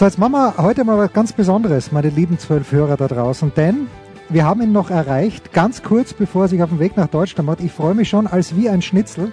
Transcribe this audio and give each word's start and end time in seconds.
So, 0.00 0.06
jetzt 0.06 0.16
machen 0.16 0.32
wir 0.32 0.56
heute 0.56 0.82
mal 0.84 0.96
was 0.96 1.12
ganz 1.12 1.34
Besonderes, 1.34 1.92
meine 1.92 2.08
lieben 2.08 2.38
zwölf 2.38 2.72
Hörer 2.72 2.96
da 2.96 3.06
draußen, 3.06 3.52
denn 3.54 3.86
wir 4.30 4.46
haben 4.46 4.62
ihn 4.62 4.72
noch 4.72 4.88
erreicht, 4.88 5.52
ganz 5.52 5.82
kurz 5.82 6.14
bevor 6.14 6.44
er 6.44 6.48
sich 6.48 6.62
auf 6.62 6.70
dem 6.70 6.78
Weg 6.78 6.96
nach 6.96 7.08
Deutschland 7.08 7.46
macht. 7.46 7.60
Ich 7.60 7.70
freue 7.70 7.94
mich 7.94 8.08
schon 8.08 8.26
als 8.26 8.56
wie 8.56 8.70
ein 8.70 8.80
Schnitzel, 8.80 9.30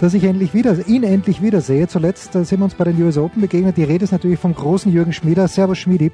dass 0.00 0.14
ich 0.14 0.24
endlich 0.24 0.54
wieder, 0.54 0.88
ihn 0.88 1.02
endlich 1.02 1.42
wiedersehe. 1.42 1.88
Zuletzt 1.88 2.34
äh, 2.34 2.46
sind 2.46 2.60
wir 2.60 2.64
uns 2.64 2.74
bei 2.74 2.84
den 2.84 3.02
US 3.02 3.18
Open 3.18 3.42
begegnet. 3.42 3.76
Die 3.76 3.84
Rede 3.84 4.02
ist 4.02 4.12
natürlich 4.12 4.38
vom 4.38 4.54
großen 4.54 4.90
Jürgen 4.90 5.12
Schmieder. 5.12 5.46
Servus 5.46 5.76
Schmiedi. 5.76 6.10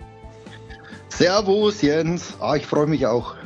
Servus 1.10 1.80
Jens, 1.80 2.34
ah, 2.40 2.56
ich 2.56 2.66
freue 2.66 2.88
mich 2.88 3.06
auch. 3.06 3.36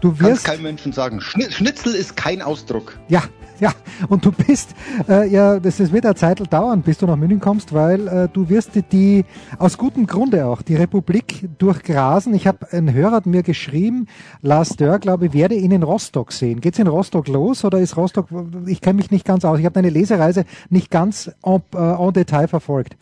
Du 0.00 0.18
wirst 0.18 0.42
kein 0.42 0.62
Menschen 0.62 0.92
sagen. 0.92 1.20
Schnitzel 1.20 1.94
ist 1.94 2.16
kein 2.16 2.42
Ausdruck. 2.42 2.98
Ja, 3.06 3.22
ja. 3.62 3.72
Und 4.08 4.24
du 4.24 4.32
bist, 4.32 4.74
äh, 5.08 5.28
ja, 5.28 5.60
das, 5.60 5.78
wird 5.78 6.04
eine 6.04 6.16
Zeit 6.16 6.42
dauern, 6.52 6.82
bis 6.82 6.98
du 6.98 7.06
nach 7.06 7.16
München 7.16 7.38
kommst, 7.38 7.72
weil 7.72 8.08
äh, 8.08 8.28
du 8.30 8.48
wirst 8.48 8.70
die, 8.90 9.24
aus 9.56 9.78
gutem 9.78 10.06
Grunde 10.06 10.46
auch, 10.46 10.62
die 10.62 10.74
Republik 10.74 11.48
durchgrasen. 11.58 12.34
Ich 12.34 12.48
habe, 12.48 12.66
ein 12.72 12.92
Hörer 12.92 13.12
hat 13.12 13.26
mir 13.26 13.44
geschrieben, 13.44 14.08
Lars 14.40 14.70
Dörr, 14.70 14.98
glaube 14.98 15.26
ich, 15.26 15.32
werde 15.32 15.54
ihn 15.54 15.70
in 15.70 15.84
Rostock 15.84 16.32
sehen. 16.32 16.60
Geht's 16.60 16.80
in 16.80 16.88
Rostock 16.88 17.28
los 17.28 17.64
oder 17.64 17.78
ist 17.78 17.96
Rostock, 17.96 18.26
ich 18.66 18.80
kenne 18.80 18.96
mich 18.96 19.12
nicht 19.12 19.24
ganz 19.24 19.44
aus. 19.44 19.60
Ich 19.60 19.64
habe 19.64 19.74
deine 19.74 19.90
Lesereise 19.90 20.44
nicht 20.68 20.90
ganz 20.90 21.30
en, 21.44 21.62
äh, 21.72 21.78
en 21.78 22.12
Detail 22.12 22.48
verfolgt. 22.48 22.96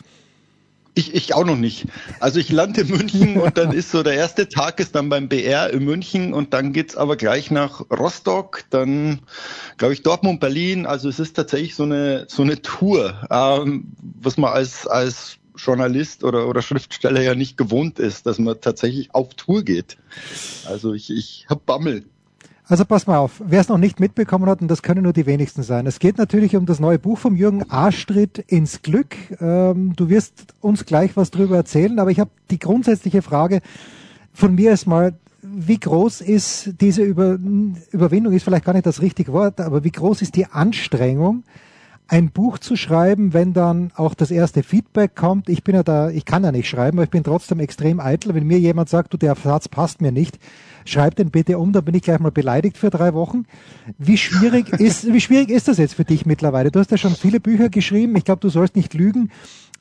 Ich, 0.94 1.14
ich 1.14 1.34
auch 1.34 1.44
noch 1.44 1.56
nicht. 1.56 1.86
Also 2.18 2.40
ich 2.40 2.50
lande 2.50 2.80
in 2.80 2.88
München 2.88 3.36
und 3.40 3.56
dann 3.56 3.72
ist 3.72 3.90
so 3.90 4.02
der 4.02 4.14
erste 4.14 4.48
Tag 4.48 4.80
ist 4.80 4.94
dann 4.94 5.08
beim 5.08 5.28
BR 5.28 5.72
in 5.72 5.84
München 5.84 6.34
und 6.34 6.52
dann 6.52 6.72
geht's 6.72 6.96
aber 6.96 7.16
gleich 7.16 7.50
nach 7.50 7.84
Rostock, 7.90 8.64
dann 8.70 9.20
glaube 9.76 9.94
ich 9.94 10.02
Dortmund, 10.02 10.40
Berlin. 10.40 10.86
Also 10.86 11.08
es 11.08 11.20
ist 11.20 11.36
tatsächlich 11.36 11.76
so 11.76 11.84
eine 11.84 12.26
so 12.28 12.42
eine 12.42 12.60
Tour, 12.60 13.14
ähm, 13.30 13.92
was 14.20 14.36
man 14.36 14.52
als 14.52 14.86
als 14.86 15.38
Journalist 15.56 16.24
oder, 16.24 16.48
oder 16.48 16.62
Schriftsteller 16.62 17.20
ja 17.20 17.34
nicht 17.34 17.56
gewohnt 17.56 17.98
ist, 17.98 18.26
dass 18.26 18.38
man 18.38 18.60
tatsächlich 18.60 19.14
auf 19.14 19.34
Tour 19.34 19.62
geht. 19.62 19.96
Also 20.66 20.94
ich, 20.94 21.10
ich 21.10 21.46
hab 21.48 21.66
Bammel. 21.66 22.04
Also 22.70 22.84
pass 22.84 23.08
mal 23.08 23.18
auf, 23.18 23.42
wer 23.44 23.60
es 23.60 23.68
noch 23.68 23.78
nicht 23.78 23.98
mitbekommen 23.98 24.48
hat, 24.48 24.62
und 24.62 24.68
das 24.68 24.84
können 24.84 25.02
nur 25.02 25.12
die 25.12 25.26
wenigsten 25.26 25.64
sein. 25.64 25.88
Es 25.88 25.98
geht 25.98 26.18
natürlich 26.18 26.54
um 26.54 26.66
das 26.66 26.78
neue 26.78 27.00
Buch 27.00 27.18
vom 27.18 27.34
Jürgen 27.34 27.68
Astritt 27.68 28.38
ins 28.38 28.82
Glück. 28.82 29.16
Ähm, 29.40 29.94
du 29.96 30.08
wirst 30.08 30.54
uns 30.60 30.86
gleich 30.86 31.16
was 31.16 31.32
drüber 31.32 31.56
erzählen, 31.56 31.98
aber 31.98 32.12
ich 32.12 32.20
habe 32.20 32.30
die 32.48 32.60
grundsätzliche 32.60 33.22
Frage 33.22 33.60
von 34.32 34.54
mir 34.54 34.70
erstmal, 34.70 35.14
wie 35.42 35.80
groß 35.80 36.20
ist 36.20 36.74
diese 36.80 37.02
Über 37.02 37.38
Überwindung, 37.90 38.34
ist 38.34 38.44
vielleicht 38.44 38.66
gar 38.66 38.74
nicht 38.74 38.86
das 38.86 39.02
richtige 39.02 39.32
Wort, 39.32 39.60
aber 39.60 39.82
wie 39.82 39.90
groß 39.90 40.22
ist 40.22 40.36
die 40.36 40.46
Anstrengung, 40.46 41.42
ein 42.06 42.30
Buch 42.30 42.58
zu 42.58 42.76
schreiben, 42.76 43.34
wenn 43.34 43.52
dann 43.52 43.90
auch 43.96 44.14
das 44.14 44.30
erste 44.30 44.62
Feedback 44.62 45.16
kommt. 45.16 45.48
Ich 45.48 45.64
bin 45.64 45.74
ja 45.74 45.82
da, 45.82 46.10
ich 46.10 46.24
kann 46.24 46.44
ja 46.44 46.52
nicht 46.52 46.68
schreiben, 46.68 46.98
aber 46.98 47.04
ich 47.04 47.10
bin 47.10 47.24
trotzdem 47.24 47.58
extrem 47.58 47.98
eitel. 47.98 48.32
Wenn 48.32 48.46
mir 48.46 48.60
jemand 48.60 48.88
sagt, 48.88 49.12
du, 49.12 49.16
der 49.16 49.34
Satz 49.34 49.66
passt 49.66 50.00
mir 50.00 50.12
nicht, 50.12 50.38
schreib 50.84 51.16
den 51.16 51.30
bitte 51.30 51.58
um, 51.58 51.72
dann 51.72 51.84
bin 51.84 51.94
ich 51.94 52.02
gleich 52.02 52.18
mal 52.18 52.30
beleidigt 52.30 52.76
für 52.76 52.90
drei 52.90 53.14
Wochen. 53.14 53.44
Wie 53.98 54.16
schwierig 54.16 54.68
ist, 54.80 55.12
wie 55.12 55.20
schwierig 55.20 55.50
ist 55.50 55.68
das 55.68 55.78
jetzt 55.78 55.94
für 55.94 56.04
dich 56.04 56.26
mittlerweile? 56.26 56.70
Du 56.70 56.80
hast 56.80 56.90
ja 56.90 56.98
schon 56.98 57.14
viele 57.14 57.40
Bücher 57.40 57.68
geschrieben. 57.68 58.16
Ich 58.16 58.24
glaube, 58.24 58.40
du 58.40 58.48
sollst 58.48 58.76
nicht 58.76 58.94
lügen. 58.94 59.30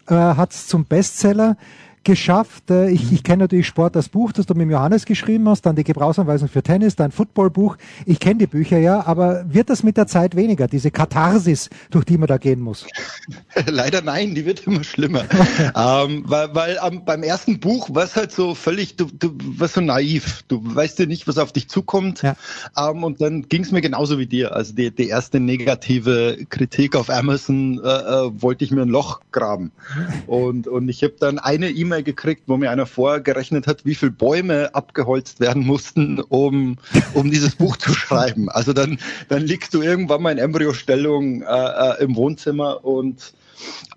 Äh, 0.07 0.15
hat 0.15 0.53
es 0.53 0.67
zum 0.67 0.85
Bestseller 0.85 1.55
geschafft. 2.03 2.69
Äh, 2.69 2.89
ich, 2.89 3.11
ich 3.11 3.23
kenne 3.23 3.43
natürlich 3.43 3.67
Sport, 3.67 3.95
das 3.95 4.09
Buch, 4.09 4.31
das 4.31 4.45
du 4.45 4.53
mit 4.53 4.69
Johannes 4.69 5.05
geschrieben 5.05 5.47
hast, 5.49 5.65
dann 5.65 5.75
die 5.75 5.83
Gebrauchsanweisung 5.83 6.47
für 6.49 6.63
Tennis, 6.63 6.95
dein 6.95 7.11
Footballbuch. 7.11 7.77
Ich 8.05 8.19
kenne 8.19 8.39
die 8.39 8.47
Bücher 8.47 8.77
ja, 8.77 9.05
aber 9.05 9.45
wird 9.51 9.69
das 9.69 9.83
mit 9.83 9.97
der 9.97 10.07
Zeit 10.07 10.35
weniger, 10.35 10.67
diese 10.67 10.91
Katharsis, 10.91 11.69
durch 11.89 12.05
die 12.05 12.17
man 12.17 12.27
da 12.27 12.37
gehen 12.37 12.59
muss? 12.59 12.85
Leider 13.67 14.01
nein, 14.01 14.35
die 14.35 14.45
wird 14.45 14.65
immer 14.67 14.83
schlimmer. 14.83 15.23
ähm, 15.75 16.23
weil 16.25 16.53
weil 16.55 16.79
ähm, 16.85 17.03
beim 17.05 17.23
ersten 17.23 17.59
Buch 17.59 17.93
war 17.93 18.03
es 18.03 18.15
halt 18.15 18.31
so 18.31 18.55
völlig, 18.55 18.95
du, 18.95 19.05
du 19.05 19.35
warst 19.57 19.75
so 19.75 19.81
naiv. 19.81 20.43
Du 20.47 20.61
weißt 20.63 20.99
ja 20.99 21.05
nicht, 21.05 21.27
was 21.27 21.37
auf 21.37 21.51
dich 21.51 21.69
zukommt. 21.69 22.21
Ja. 22.21 22.35
Ähm, 22.77 23.03
und 23.03 23.21
dann 23.21 23.47
ging 23.47 23.63
es 23.63 23.71
mir 23.71 23.81
genauso 23.81 24.17
wie 24.17 24.25
dir. 24.25 24.55
Also 24.55 24.73
die, 24.73 24.91
die 24.91 25.07
erste 25.07 25.39
negative 25.39 26.37
Kritik 26.49 26.95
auf 26.95 27.09
Amazon 27.09 27.79
äh, 27.83 27.87
äh, 27.87 28.41
wollte 28.41 28.63
ich 28.63 28.71
mir 28.71 28.81
ein 28.81 28.89
Loch 28.89 29.21
graben. 29.31 29.71
Und, 30.27 30.67
und 30.67 30.89
ich 30.89 31.03
habe 31.03 31.15
dann 31.19 31.39
eine 31.39 31.69
E-Mail 31.69 31.88
E-Mail 31.89 32.03
gekriegt, 32.03 32.43
wo 32.45 32.57
mir 32.57 32.69
einer 32.69 32.85
vorgerechnet 32.85 33.65
hat, 33.65 33.83
wie 33.83 33.95
viele 33.95 34.11
Bäume 34.11 34.73
abgeholzt 34.75 35.39
werden 35.39 35.65
mussten, 35.65 36.19
um, 36.19 36.77
um 37.15 37.31
dieses 37.31 37.55
Buch 37.55 37.77
zu 37.77 37.93
schreiben. 37.93 38.49
Also 38.49 38.73
dann, 38.73 38.99
dann 39.27 39.41
liegst 39.41 39.73
du 39.73 39.81
irgendwann 39.81 40.21
mal 40.21 40.31
in 40.31 40.37
Embryostellung 40.37 41.41
äh, 41.41 41.45
äh, 41.45 42.03
im 42.03 42.15
Wohnzimmer 42.15 42.85
und 42.85 43.33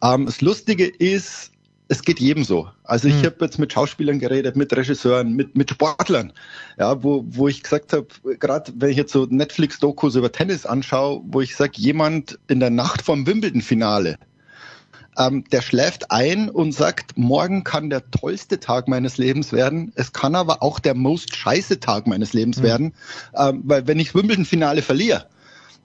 ähm, 0.03 0.27
das 0.27 0.41
Lustige 0.41 0.87
ist, 0.87 1.51
es 1.89 2.03
geht 2.03 2.19
jedem 2.19 2.45
so. 2.45 2.69
Also 2.85 3.09
ich 3.09 3.17
mhm. 3.17 3.27
habe 3.27 3.37
jetzt 3.43 3.59
mit 3.59 3.73
Schauspielern 3.73 4.19
geredet, 4.19 4.57
mit 4.57 4.75
Regisseuren, 4.75 5.35
mit, 5.35 5.55
mit 5.55 5.69
Sportlern, 5.69 6.33
ja, 6.79 7.03
wo, 7.03 7.25
wo 7.29 7.49
ich 7.49 7.63
gesagt 7.63 7.93
habe, 7.93 8.07
gerade 8.39 8.73
wenn 8.77 8.89
ich 8.89 8.97
jetzt 8.97 9.13
so 9.13 9.27
Netflix-Dokus 9.29 10.15
über 10.15 10.33
Tennis 10.33 10.65
anschaue, 10.65 11.21
wo 11.27 11.43
ich 11.43 11.55
sage, 11.55 11.73
jemand 11.77 12.39
in 12.49 12.61
der 12.61 12.71
Nacht 12.71 13.03
vom 13.03 13.27
Wimbledon-Finale, 13.27 14.17
ähm, 15.19 15.45
der 15.50 15.62
schläft 15.62 16.11
ein 16.11 16.49
und 16.49 16.73
sagt, 16.73 17.19
morgen 17.19 17.65
kann 17.65 17.91
der 17.91 18.11
tollste 18.11 18.61
Tag 18.61 18.89
meines 18.89 19.19
Lebens 19.19 19.53
werden. 19.53 19.93
Es 19.95 20.12
kann 20.12 20.34
aber 20.34 20.62
auch 20.62 20.78
der 20.78 20.95
most 20.95 21.37
scheiße 21.37 21.81
Tag 21.81 22.06
meines 22.06 22.33
Lebens 22.33 22.59
mhm. 22.59 22.62
werden, 22.62 22.95
ähm, 23.37 23.62
weil 23.65 23.87
wenn 23.87 24.00
ich 24.00 24.15
Wimbledon-Finale 24.15 24.83
verliere, 24.83 25.27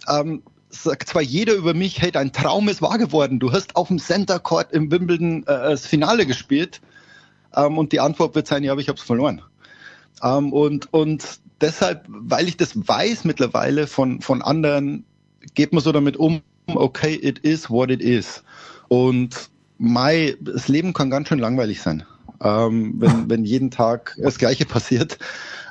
ähm, 0.07 0.43
sagt 0.69 1.09
zwar 1.09 1.21
jeder 1.21 1.53
über 1.53 1.73
mich, 1.73 2.01
hey, 2.01 2.11
dein 2.11 2.31
Traum 2.31 2.69
ist 2.69 2.81
wahr 2.81 2.97
geworden. 2.97 3.39
Du 3.39 3.51
hast 3.51 3.75
auf 3.75 3.88
dem 3.88 3.99
Center 3.99 4.39
Court 4.39 4.71
im 4.71 4.91
Wimbledon 4.91 5.44
äh, 5.44 5.45
das 5.45 5.85
Finale 5.85 6.25
gespielt. 6.25 6.81
Ähm, 7.55 7.77
und 7.77 7.91
die 7.91 7.99
Antwort 7.99 8.35
wird 8.35 8.47
sein, 8.47 8.63
ja, 8.63 8.71
aber 8.71 8.81
ich 8.81 8.89
habe 8.89 8.99
es 8.99 9.03
verloren. 9.03 9.41
Ähm, 10.23 10.53
und, 10.53 10.91
und 10.94 11.39
deshalb, 11.61 12.05
weil 12.07 12.47
ich 12.47 12.57
das 12.57 12.71
weiß 12.75 13.25
mittlerweile 13.25 13.88
von, 13.88 14.21
von 14.21 14.41
anderen, 14.41 15.05
geht 15.53 15.73
man 15.73 15.81
so 15.81 15.91
damit 15.91 16.17
um, 16.17 16.41
okay, 16.67 17.15
it 17.15 17.39
is 17.39 17.69
what 17.69 17.89
it 17.89 18.01
is. 18.01 18.44
Und 18.87 19.49
Mai, 19.77 20.35
das 20.41 20.67
Leben 20.67 20.93
kann 20.93 21.09
ganz 21.09 21.27
schön 21.27 21.39
langweilig 21.39 21.81
sein, 21.81 22.03
ähm, 22.41 22.95
wenn, 22.97 23.29
wenn 23.29 23.45
jeden 23.45 23.71
Tag 23.71 24.15
das 24.19 24.37
Gleiche 24.37 24.65
passiert. 24.65 25.19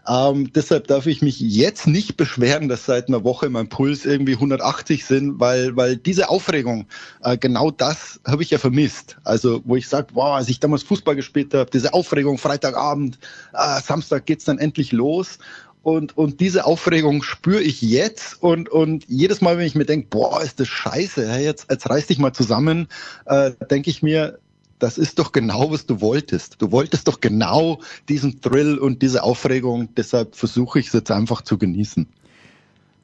Ähm, 0.08 0.52
deshalb 0.52 0.86
darf 0.86 1.06
ich 1.06 1.20
mich 1.20 1.40
jetzt 1.40 1.88
nicht 1.88 2.16
beschweren, 2.16 2.68
dass 2.68 2.86
seit 2.86 3.08
einer 3.08 3.24
Woche 3.24 3.50
mein 3.50 3.68
Puls 3.68 4.04
irgendwie 4.04 4.34
180 4.34 5.04
sind, 5.04 5.40
weil, 5.40 5.74
weil 5.76 5.96
diese 5.96 6.28
Aufregung, 6.28 6.86
äh, 7.24 7.36
genau 7.36 7.72
das 7.72 8.20
habe 8.24 8.44
ich 8.44 8.50
ja 8.50 8.58
vermisst. 8.58 9.16
Also 9.24 9.62
wo 9.64 9.74
ich 9.74 9.88
sage, 9.88 10.08
wow, 10.14 10.36
als 10.36 10.48
ich 10.48 10.60
damals 10.60 10.84
Fußball 10.84 11.16
gespielt 11.16 11.52
habe, 11.54 11.70
diese 11.72 11.92
Aufregung, 11.92 12.38
Freitagabend, 12.38 13.18
äh, 13.52 13.80
Samstag 13.80 14.26
geht's 14.26 14.44
dann 14.44 14.58
endlich 14.58 14.92
los 14.92 15.38
und, 15.86 16.18
und 16.18 16.40
diese 16.40 16.66
Aufregung 16.66 17.22
spüre 17.22 17.62
ich 17.62 17.80
jetzt 17.80 18.42
und, 18.42 18.68
und 18.68 19.04
jedes 19.06 19.40
Mal, 19.40 19.56
wenn 19.56 19.66
ich 19.66 19.76
mir 19.76 19.84
denke, 19.84 20.08
boah, 20.10 20.42
ist 20.42 20.58
das 20.58 20.66
scheiße, 20.66 21.38
jetzt, 21.38 21.70
jetzt 21.70 21.88
reiß 21.88 22.08
dich 22.08 22.18
mal 22.18 22.32
zusammen, 22.32 22.88
äh, 23.26 23.52
denke 23.70 23.88
ich 23.90 24.02
mir, 24.02 24.40
das 24.80 24.98
ist 24.98 25.20
doch 25.20 25.30
genau, 25.30 25.70
was 25.70 25.86
du 25.86 26.00
wolltest. 26.00 26.60
Du 26.60 26.72
wolltest 26.72 27.06
doch 27.06 27.20
genau 27.20 27.78
diesen 28.08 28.40
Thrill 28.40 28.78
und 28.78 29.00
diese 29.00 29.22
Aufregung, 29.22 29.94
deshalb 29.94 30.34
versuche 30.34 30.80
ich 30.80 30.88
es 30.88 30.92
jetzt 30.92 31.12
einfach 31.12 31.42
zu 31.42 31.56
genießen. 31.56 32.08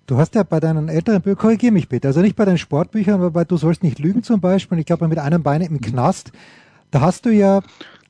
Du 0.06 0.16
hast 0.16 0.34
ja 0.34 0.42
bei 0.42 0.58
deinen 0.58 0.88
älteren 0.88 1.22
Büchern, 1.22 1.38
korrigier 1.38 1.70
mich 1.70 1.88
bitte, 1.88 2.08
also 2.08 2.20
nicht 2.20 2.34
bei 2.34 2.44
deinen 2.44 2.58
Sportbüchern, 2.58 3.14
aber 3.14 3.30
bei 3.30 3.44
Du 3.44 3.58
sollst 3.58 3.84
nicht 3.84 4.00
lügen 4.00 4.24
zum 4.24 4.40
Beispiel, 4.40 4.80
ich 4.80 4.86
glaube 4.86 5.06
mit 5.06 5.20
einem 5.20 5.44
Bein 5.44 5.60
im 5.60 5.80
Knast, 5.80 6.32
da 6.90 7.00
hast 7.00 7.26
du 7.26 7.30
ja 7.30 7.60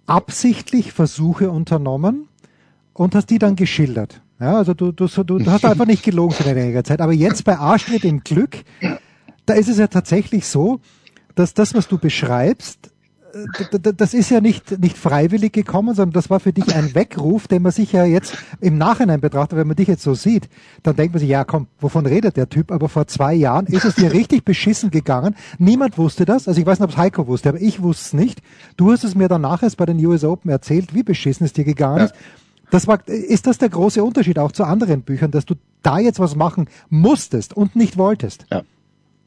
absichtlich 0.06 0.94
Versuche 0.94 1.50
unternommen 1.50 2.26
und 2.94 3.14
hast 3.14 3.26
die 3.28 3.38
dann 3.38 3.54
geschildert. 3.54 4.22
Ja, 4.40 4.56
also 4.56 4.74
du, 4.74 4.92
du, 4.92 5.06
du, 5.06 5.38
du 5.38 5.50
hast 5.50 5.64
einfach 5.64 5.86
nicht 5.86 6.02
gelogen 6.02 6.32
für 6.32 6.44
eine 6.44 6.54
längere 6.54 6.82
Zeit. 6.82 7.00
Aber 7.00 7.12
jetzt 7.12 7.44
bei 7.44 7.56
Arschtritt 7.56 8.04
im 8.04 8.24
Glück, 8.24 8.64
da 9.46 9.54
ist 9.54 9.68
es 9.68 9.78
ja 9.78 9.86
tatsächlich 9.86 10.46
so, 10.46 10.80
dass 11.34 11.54
das, 11.54 11.74
was 11.74 11.88
du 11.88 11.98
beschreibst, 11.98 12.92
das 13.96 14.14
ist 14.14 14.30
ja 14.30 14.40
nicht, 14.40 14.78
nicht 14.78 14.98
freiwillig 14.98 15.52
gekommen, 15.52 15.94
sondern 15.94 16.12
das 16.12 16.28
war 16.28 16.40
für 16.40 16.52
dich 16.52 16.74
ein 16.74 16.94
Weckruf, 16.94 17.48
den 17.48 17.62
man 17.62 17.72
sich 17.72 17.92
ja 17.92 18.04
jetzt 18.04 18.36
im 18.60 18.76
Nachhinein 18.76 19.20
betrachtet, 19.20 19.58
wenn 19.58 19.66
man 19.66 19.76
dich 19.76 19.88
jetzt 19.88 20.02
so 20.02 20.14
sieht, 20.14 20.48
dann 20.82 20.96
denkt 20.96 21.14
man 21.14 21.20
sich, 21.20 21.30
ja 21.30 21.44
komm, 21.44 21.66
wovon 21.80 22.04
redet 22.04 22.36
der 22.36 22.48
Typ? 22.48 22.70
Aber 22.70 22.88
vor 22.88 23.06
zwei 23.06 23.34
Jahren 23.34 23.66
ist 23.66 23.84
es 23.84 23.94
dir 23.94 24.12
richtig 24.12 24.44
beschissen 24.44 24.90
gegangen. 24.90 25.34
Niemand 25.58 25.96
wusste 25.96 26.24
das. 26.24 26.46
Also 26.46 26.60
ich 26.60 26.66
weiß 26.66 26.78
nicht, 26.78 26.84
ob 26.84 26.90
es 26.90 26.96
Heiko 26.98 27.26
wusste, 27.26 27.48
aber 27.48 27.60
ich 27.60 27.82
wusste 27.82 28.04
es 28.04 28.12
nicht. 28.12 28.42
Du 28.76 28.92
hast 28.92 29.04
es 29.04 29.14
mir 29.14 29.28
danach 29.28 29.62
erst 29.62 29.78
bei 29.78 29.86
den 29.86 30.04
US 30.04 30.24
Open 30.24 30.50
erzählt, 30.50 30.94
wie 30.94 31.02
beschissen 31.02 31.46
es 31.46 31.52
dir 31.52 31.64
gegangen 31.64 31.98
ja. 31.98 32.04
ist. 32.04 32.14
Das 32.72 32.86
war, 32.86 33.06
ist 33.06 33.46
das 33.46 33.58
der 33.58 33.68
große 33.68 34.02
Unterschied 34.02 34.38
auch 34.38 34.50
zu 34.50 34.64
anderen 34.64 35.02
Büchern, 35.02 35.30
dass 35.30 35.44
du 35.44 35.56
da 35.82 35.98
jetzt 35.98 36.18
was 36.18 36.36
machen 36.36 36.70
musstest 36.88 37.54
und 37.54 37.76
nicht 37.76 37.98
wolltest? 37.98 38.46
Ja. 38.50 38.62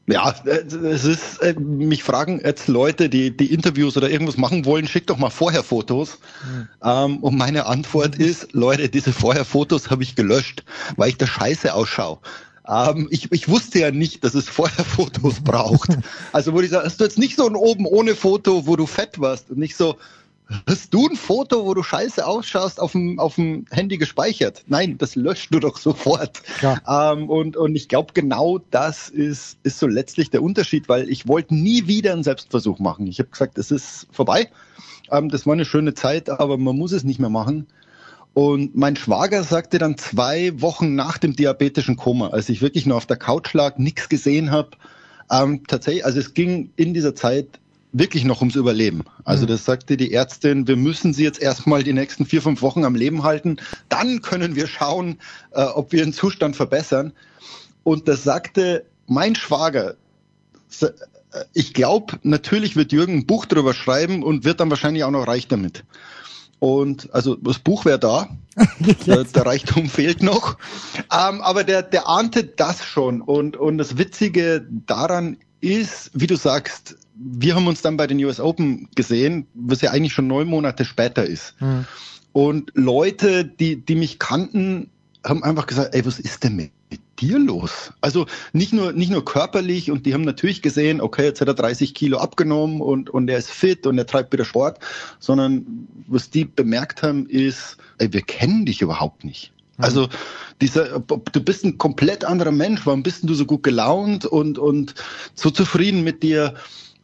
Ja, 0.08 0.32
es 0.46 1.04
ist, 1.04 1.38
äh, 1.42 1.54
mich 1.58 2.04
fragen 2.04 2.40
jetzt 2.44 2.68
Leute, 2.68 3.08
die, 3.08 3.36
die 3.36 3.52
Interviews 3.52 3.96
oder 3.96 4.08
irgendwas 4.08 4.36
machen 4.36 4.64
wollen, 4.64 4.86
schick 4.86 5.08
doch 5.08 5.18
mal 5.18 5.30
vorher 5.30 5.64
Fotos. 5.64 6.18
Mhm. 6.80 7.16
Und 7.16 7.36
meine 7.36 7.66
Antwort 7.66 8.14
ist, 8.14 8.52
Leute, 8.52 8.88
diese 8.88 9.12
Vorher-Fotos 9.12 9.90
habe 9.90 10.04
ich 10.04 10.14
gelöscht, 10.14 10.62
weil 10.96 11.08
ich 11.08 11.16
da 11.16 11.26
scheiße 11.26 11.74
ausschaue. 11.74 12.18
Ähm, 12.68 13.08
ich, 13.10 13.32
ich 13.32 13.48
wusste 13.48 13.80
ja 13.80 13.90
nicht, 13.90 14.22
dass 14.22 14.34
es 14.34 14.48
vorher 14.48 14.84
Fotos 14.84 15.40
braucht. 15.40 15.90
Also 16.32 16.52
wo 16.52 16.60
ich 16.60 16.70
sage, 16.70 16.86
hast 16.86 17.00
du 17.00 17.04
jetzt 17.04 17.18
nicht 17.18 17.36
so 17.36 17.48
ein 17.48 17.56
oben 17.56 17.86
ohne 17.86 18.14
Foto, 18.14 18.66
wo 18.66 18.76
du 18.76 18.86
fett 18.86 19.18
warst 19.18 19.50
und 19.50 19.58
nicht 19.58 19.76
so, 19.76 19.96
Hast 20.68 20.94
du 20.94 21.08
ein 21.08 21.16
Foto, 21.16 21.64
wo 21.64 21.74
du 21.74 21.82
scheiße 21.82 22.24
ausschaust, 22.24 22.80
auf 22.80 22.92
dem, 22.92 23.18
auf 23.18 23.34
dem 23.34 23.64
Handy 23.70 23.98
gespeichert? 23.98 24.62
Nein, 24.68 24.96
das 24.96 25.16
löscht 25.16 25.52
du 25.52 25.58
doch 25.58 25.76
sofort. 25.76 26.42
Ja. 26.62 27.12
Ähm, 27.12 27.28
und, 27.28 27.56
und 27.56 27.74
ich 27.74 27.88
glaube, 27.88 28.12
genau 28.14 28.58
das 28.70 29.08
ist, 29.08 29.58
ist 29.64 29.78
so 29.78 29.88
letztlich 29.88 30.30
der 30.30 30.42
Unterschied, 30.42 30.88
weil 30.88 31.08
ich 31.10 31.26
wollte 31.26 31.54
nie 31.54 31.88
wieder 31.88 32.12
einen 32.12 32.22
Selbstversuch 32.22 32.78
machen. 32.78 33.08
Ich 33.08 33.18
habe 33.18 33.30
gesagt, 33.30 33.58
es 33.58 33.72
ist 33.72 34.06
vorbei. 34.12 34.48
Ähm, 35.10 35.30
das 35.30 35.46
war 35.46 35.54
eine 35.54 35.64
schöne 35.64 35.94
Zeit, 35.94 36.30
aber 36.30 36.58
man 36.58 36.76
muss 36.76 36.92
es 36.92 37.02
nicht 37.02 37.18
mehr 37.18 37.30
machen. 37.30 37.66
Und 38.32 38.76
mein 38.76 38.96
Schwager 38.96 39.42
sagte 39.42 39.78
dann 39.78 39.96
zwei 39.96 40.60
Wochen 40.60 40.94
nach 40.94 41.18
dem 41.18 41.34
diabetischen 41.34 41.96
Koma, 41.96 42.28
als 42.28 42.48
ich 42.50 42.62
wirklich 42.62 42.86
nur 42.86 42.98
auf 42.98 43.06
der 43.06 43.16
Couch 43.16 43.52
lag, 43.54 43.78
nichts 43.78 44.08
gesehen 44.08 44.50
habe, 44.50 44.70
ähm, 45.30 45.62
tatsächlich, 45.66 46.04
also 46.04 46.20
es 46.20 46.34
ging 46.34 46.70
in 46.76 46.94
dieser 46.94 47.14
Zeit 47.14 47.58
wirklich 47.98 48.24
noch 48.24 48.40
ums 48.40 48.56
Überleben. 48.56 49.02
Also 49.24 49.44
mhm. 49.44 49.48
das 49.48 49.64
sagte 49.64 49.96
die 49.96 50.12
Ärztin, 50.12 50.68
wir 50.68 50.76
müssen 50.76 51.12
sie 51.12 51.24
jetzt 51.24 51.40
erstmal 51.40 51.82
die 51.82 51.92
nächsten 51.92 52.26
vier, 52.26 52.42
fünf 52.42 52.62
Wochen 52.62 52.84
am 52.84 52.94
Leben 52.94 53.22
halten. 53.22 53.56
Dann 53.88 54.22
können 54.22 54.56
wir 54.56 54.66
schauen, 54.66 55.18
äh, 55.52 55.62
ob 55.62 55.92
wir 55.92 56.04
den 56.04 56.12
Zustand 56.12 56.56
verbessern. 56.56 57.12
Und 57.82 58.08
das 58.08 58.24
sagte 58.24 58.84
mein 59.06 59.34
Schwager. 59.34 59.94
Äh, 60.80 60.88
ich 61.52 61.74
glaube, 61.74 62.18
natürlich 62.22 62.76
wird 62.76 62.92
Jürgen 62.92 63.18
ein 63.18 63.26
Buch 63.26 63.46
darüber 63.46 63.74
schreiben 63.74 64.22
und 64.22 64.44
wird 64.44 64.60
dann 64.60 64.70
wahrscheinlich 64.70 65.04
auch 65.04 65.10
noch 65.10 65.26
reich 65.26 65.48
damit. 65.48 65.84
Und 66.58 67.12
also 67.12 67.34
das 67.36 67.58
Buch 67.58 67.84
wäre 67.84 67.98
da, 67.98 68.28
der, 69.06 69.24
der, 69.24 69.46
Reichtum 69.46 69.88
fehlt 69.88 70.22
noch. 70.22 70.56
Ähm, 71.12 71.42
aber 71.42 71.64
der, 71.64 71.82
der 71.82 72.08
ahnte 72.08 72.44
das 72.44 72.84
schon. 72.84 73.20
Und, 73.20 73.56
und 73.56 73.76
das 73.76 73.98
Witzige 73.98 74.66
daran 74.86 75.36
ist, 75.60 76.10
wie 76.14 76.26
du 76.26 76.36
sagst, 76.36 76.96
wir 77.14 77.54
haben 77.54 77.66
uns 77.66 77.82
dann 77.82 77.96
bei 77.96 78.06
den 78.06 78.22
US 78.24 78.40
Open 78.40 78.88
gesehen, 78.94 79.46
was 79.54 79.80
ja 79.80 79.90
eigentlich 79.90 80.12
schon 80.12 80.26
neun 80.26 80.48
Monate 80.48 80.84
später 80.84 81.24
ist. 81.24 81.54
Mhm. 81.60 81.86
Und 82.32 82.70
Leute, 82.74 83.44
die, 83.44 83.76
die 83.76 83.94
mich 83.94 84.18
kannten, 84.18 84.90
haben 85.24 85.42
einfach 85.42 85.66
gesagt, 85.66 85.94
ey, 85.94 86.04
was 86.04 86.18
ist 86.18 86.44
denn 86.44 86.56
mit 86.56 86.72
dir 87.18 87.38
los? 87.38 87.92
Also 88.00 88.26
nicht 88.52 88.72
nur, 88.72 88.92
nicht 88.92 89.10
nur 89.10 89.24
körperlich 89.24 89.90
und 89.90 90.04
die 90.04 90.12
haben 90.12 90.22
natürlich 90.22 90.60
gesehen, 90.60 91.00
okay, 91.00 91.24
jetzt 91.24 91.40
hat 91.40 91.48
er 91.48 91.54
30 91.54 91.94
Kilo 91.94 92.18
abgenommen 92.18 92.80
und, 92.80 93.08
und 93.10 93.28
er 93.28 93.38
ist 93.38 93.50
fit 93.50 93.86
und 93.86 93.96
er 93.96 94.06
treibt 94.06 94.32
wieder 94.32 94.44
Sport, 94.44 94.78
sondern 95.18 95.88
was 96.06 96.30
die 96.30 96.44
bemerkt 96.44 97.02
haben 97.02 97.26
ist, 97.26 97.78
ey, 97.98 98.12
wir 98.12 98.22
kennen 98.22 98.66
dich 98.66 98.82
überhaupt 98.82 99.24
nicht. 99.24 99.52
Mhm. 99.76 99.84
Also 99.84 100.08
dieser, 100.60 101.00
du 101.00 101.40
bist 101.40 101.64
ein 101.64 101.78
komplett 101.78 102.24
anderer 102.24 102.52
Mensch. 102.52 102.86
Warum 102.86 103.02
bist 103.02 103.28
du 103.28 103.34
so 103.34 103.44
gut 103.44 103.62
gelaunt 103.62 104.24
und, 104.24 104.58
und 104.58 104.94
so 105.34 105.50
zufrieden 105.50 106.02
mit 106.04 106.22
dir? 106.22 106.54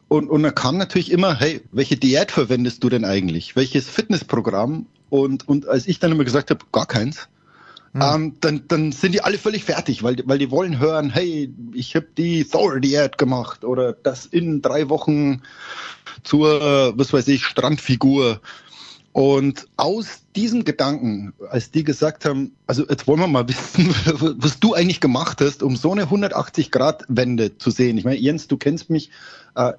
Und, 0.07 0.29
und 0.29 0.43
dann 0.43 0.55
kam 0.55 0.77
natürlich 0.77 1.11
immer, 1.11 1.39
hey, 1.39 1.61
welche 1.71 1.97
Diät 1.97 2.31
verwendest 2.31 2.83
du 2.83 2.89
denn 2.89 3.05
eigentlich? 3.05 3.55
Welches 3.55 3.89
Fitnessprogramm? 3.89 4.85
Und, 5.09 5.47
und 5.47 5.67
als 5.67 5.87
ich 5.87 5.99
dann 5.99 6.11
immer 6.11 6.23
gesagt 6.23 6.49
habe, 6.49 6.65
gar 6.71 6.85
keins, 6.85 7.27
hm. 7.93 8.01
ähm, 8.01 8.33
dann, 8.41 8.63
dann 8.67 8.91
sind 8.91 9.13
die 9.13 9.21
alle 9.21 9.37
völlig 9.37 9.63
fertig, 9.63 10.03
weil, 10.03 10.17
weil 10.25 10.39
die 10.39 10.51
wollen 10.51 10.79
hören, 10.79 11.11
hey, 11.11 11.53
ich 11.73 11.95
habe 11.95 12.07
die 12.17 12.43
Thor-Diät 12.43 13.17
gemacht 13.17 13.63
oder 13.63 13.93
das 13.93 14.25
in 14.25 14.61
drei 14.61 14.89
Wochen 14.89 15.41
zur, 16.23 16.93
was 16.97 17.13
weiß 17.13 17.27
ich, 17.27 17.45
Strandfigur. 17.45 18.41
Und 19.13 19.67
aus 19.77 20.23
diesem 20.35 20.65
Gedanken, 20.65 21.33
als 21.49 21.69
die 21.69 21.83
gesagt 21.83 22.25
haben, 22.25 22.55
also 22.65 22.83
jetzt 22.89 23.07
wollen 23.07 23.19
wir 23.19 23.27
mal 23.27 23.47
wissen, 23.47 23.89
was 24.39 24.59
du 24.59 24.73
eigentlich 24.73 25.01
gemacht 25.01 25.39
hast, 25.39 25.61
um 25.61 25.75
so 25.75 25.91
eine 25.91 26.05
180-Grad-Wende 26.05 27.57
zu 27.59 27.69
sehen. 27.69 27.97
Ich 27.99 28.05
meine, 28.05 28.17
Jens, 28.17 28.47
du 28.47 28.57
kennst 28.57 28.89
mich, 28.89 29.11
äh, 29.55 29.73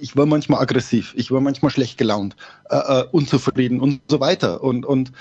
ich 0.00 0.16
war 0.16 0.24
manchmal 0.24 0.62
aggressiv, 0.62 1.12
ich 1.14 1.30
war 1.30 1.42
manchmal 1.42 1.70
schlecht 1.70 1.98
gelaunt, 1.98 2.36
äh, 2.70 2.76
äh, 2.76 3.04
unzufrieden 3.12 3.80
und 3.80 4.00
so 4.08 4.18
weiter. 4.18 4.62
Und, 4.62 4.86
und 4.86 5.12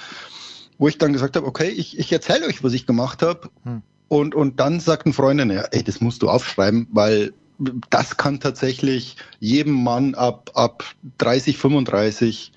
wo 0.77 0.87
ich 0.87 0.97
dann 0.97 1.11
gesagt 1.11 1.35
habe, 1.35 1.45
okay, 1.45 1.67
ich, 1.67 1.99
ich 1.99 2.13
erzähle 2.13 2.47
euch, 2.47 2.63
was 2.63 2.71
ich 2.71 2.85
gemacht 2.85 3.21
habe. 3.21 3.49
Hm. 3.63 3.81
Und, 4.07 4.35
und 4.35 4.61
dann 4.61 4.79
sagten 4.79 5.11
Freunde, 5.11 5.53
ja, 5.53 5.63
ey, 5.71 5.83
das 5.83 5.99
musst 5.99 6.21
du 6.21 6.29
aufschreiben, 6.29 6.87
weil 6.91 7.33
das 7.89 8.15
kann 8.15 8.39
tatsächlich 8.39 9.17
jedem 9.41 9.83
Mann 9.83 10.15
ab, 10.15 10.51
ab 10.53 10.85
30, 11.17 11.57
35 11.57 12.53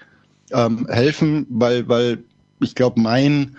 ähm, 0.55 0.87
helfen, 0.89 1.47
weil, 1.51 1.89
weil 1.89 2.23
ich 2.61 2.75
glaube, 2.75 3.01
mein, 3.01 3.57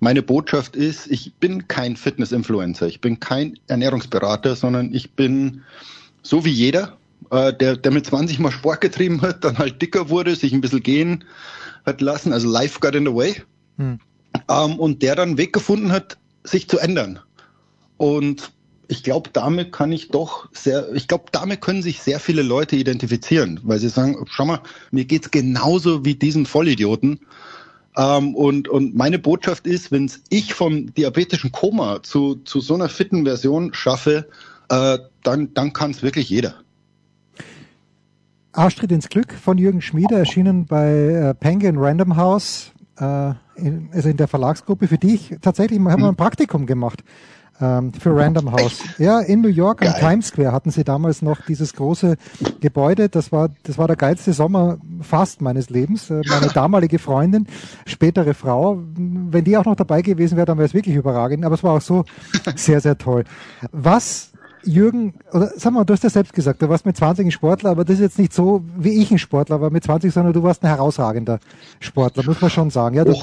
meine 0.00 0.22
Botschaft 0.22 0.76
ist, 0.76 1.06
ich 1.08 1.34
bin 1.34 1.68
kein 1.68 1.96
Fitness-Influencer, 1.96 2.86
ich 2.86 3.00
bin 3.00 3.20
kein 3.20 3.58
Ernährungsberater, 3.66 4.56
sondern 4.56 4.94
ich 4.94 5.12
bin 5.12 5.62
so 6.22 6.44
wie 6.44 6.50
jeder 6.50 6.96
äh, 7.30 7.52
der, 7.52 7.76
der 7.76 7.92
mit 7.92 8.06
20 8.06 8.38
mal 8.38 8.50
Sport 8.50 8.80
getrieben 8.80 9.20
hat, 9.22 9.44
dann 9.44 9.58
halt 9.58 9.80
dicker 9.82 10.08
wurde, 10.08 10.34
sich 10.34 10.52
ein 10.52 10.60
bisschen 10.60 10.82
gehen 10.82 11.24
hat 11.86 12.00
lassen, 12.00 12.32
also 12.32 12.48
life 12.48 12.80
got 12.80 12.94
in 12.94 13.06
the 13.06 13.14
way. 13.14 13.36
Hm. 13.78 13.98
Ähm, 14.48 14.78
und 14.78 15.02
der 15.02 15.16
dann 15.16 15.30
einen 15.30 15.38
Weg 15.38 15.52
gefunden 15.52 15.90
hat, 15.90 16.18
sich 16.44 16.68
zu 16.68 16.78
ändern. 16.78 17.18
Und 17.96 18.52
ich 18.88 19.02
glaube, 19.02 19.28
damit 19.32 19.70
kann 19.70 19.92
ich 19.92 20.08
doch 20.08 20.48
sehr, 20.52 20.92
ich 20.94 21.06
glaube, 21.08 21.26
damit 21.30 21.60
können 21.60 21.82
sich 21.82 22.00
sehr 22.00 22.18
viele 22.18 22.42
Leute 22.42 22.74
identifizieren, 22.74 23.60
weil 23.62 23.78
sie 23.78 23.90
sagen, 23.90 24.24
schau 24.30 24.46
mal, 24.46 24.60
mir 24.90 25.04
geht's 25.04 25.30
genauso 25.30 26.06
wie 26.06 26.14
diesen 26.14 26.46
Vollidioten. 26.46 27.20
Ähm, 27.96 28.34
und, 28.34 28.68
und 28.68 28.96
meine 28.96 29.18
Botschaft 29.18 29.66
ist, 29.66 29.92
wenn 29.92 30.10
ich 30.30 30.54
vom 30.54 30.92
diabetischen 30.94 31.52
Koma 31.52 32.02
zu, 32.02 32.36
zu 32.36 32.60
so 32.60 32.74
einer 32.74 32.88
fitten 32.88 33.24
Version 33.24 33.74
schaffe, 33.74 34.26
äh, 34.70 34.98
dann, 35.22 35.52
dann 35.52 35.74
kann 35.74 35.90
es 35.90 36.02
wirklich 36.02 36.30
jeder. 36.30 36.54
Arschtritt 38.52 38.90
ins 38.90 39.10
Glück 39.10 39.34
von 39.34 39.58
Jürgen 39.58 39.82
Schmiede, 39.82 40.14
erschienen 40.14 40.64
bei 40.64 40.88
äh, 40.88 41.34
Penguin 41.34 41.76
Random 41.76 42.16
House, 42.16 42.72
äh, 42.98 43.32
in, 43.56 43.90
also 43.92 44.08
in 44.08 44.16
der 44.16 44.28
Verlagsgruppe, 44.28 44.88
für 44.88 44.98
die 44.98 45.14
ich 45.14 45.36
tatsächlich 45.42 45.78
mal, 45.78 45.94
mhm. 45.94 46.04
ein 46.04 46.16
Praktikum 46.16 46.64
gemacht 46.64 47.04
ähm, 47.60 47.92
für 47.92 48.14
Random 48.14 48.52
House. 48.52 48.82
Ja, 48.98 49.20
in 49.20 49.40
New 49.40 49.48
York 49.48 49.86
am 49.86 49.94
Times 49.94 50.28
Square 50.28 50.52
hatten 50.52 50.70
sie 50.70 50.84
damals 50.84 51.22
noch 51.22 51.40
dieses 51.46 51.72
große 51.74 52.16
Gebäude. 52.60 53.08
Das 53.08 53.32
war, 53.32 53.50
das 53.64 53.78
war 53.78 53.86
der 53.86 53.96
geilste 53.96 54.32
Sommer 54.32 54.78
fast 55.00 55.40
meines 55.40 55.70
Lebens. 55.70 56.10
Äh, 56.10 56.22
meine 56.28 56.48
damalige 56.54 56.98
Freundin, 56.98 57.46
spätere 57.86 58.34
Frau, 58.34 58.78
wenn 58.96 59.44
die 59.44 59.56
auch 59.56 59.64
noch 59.64 59.76
dabei 59.76 60.02
gewesen 60.02 60.36
wäre, 60.36 60.46
dann 60.46 60.58
wäre 60.58 60.66
es 60.66 60.74
wirklich 60.74 60.96
überragend. 60.96 61.44
Aber 61.44 61.54
es 61.54 61.64
war 61.64 61.74
auch 61.74 61.80
so 61.80 62.04
sehr, 62.56 62.80
sehr 62.80 62.98
toll. 62.98 63.24
Was 63.72 64.32
Jürgen, 64.64 65.14
oder 65.32 65.52
sag 65.56 65.72
mal, 65.72 65.84
du 65.84 65.92
hast 65.92 66.04
ja 66.04 66.10
selbst 66.10 66.32
gesagt, 66.32 66.62
du 66.62 66.68
warst 66.68 66.86
mit 66.86 66.96
20 66.96 67.26
ein 67.26 67.30
Sportler, 67.30 67.70
aber 67.70 67.84
das 67.84 67.94
ist 67.94 68.00
jetzt 68.00 68.18
nicht 68.18 68.32
so, 68.32 68.62
wie 68.76 69.00
ich 69.00 69.10
ein 69.10 69.18
Sportler 69.18 69.60
war 69.60 69.70
mit 69.70 69.84
20, 69.84 70.12
sondern 70.12 70.32
du 70.32 70.42
warst 70.42 70.62
ein 70.62 70.68
herausragender 70.68 71.38
Sportler, 71.80 72.24
muss 72.24 72.40
man 72.40 72.50
schon 72.50 72.70
sagen. 72.70 72.96
Ja, 72.96 73.04
du, 73.04 73.14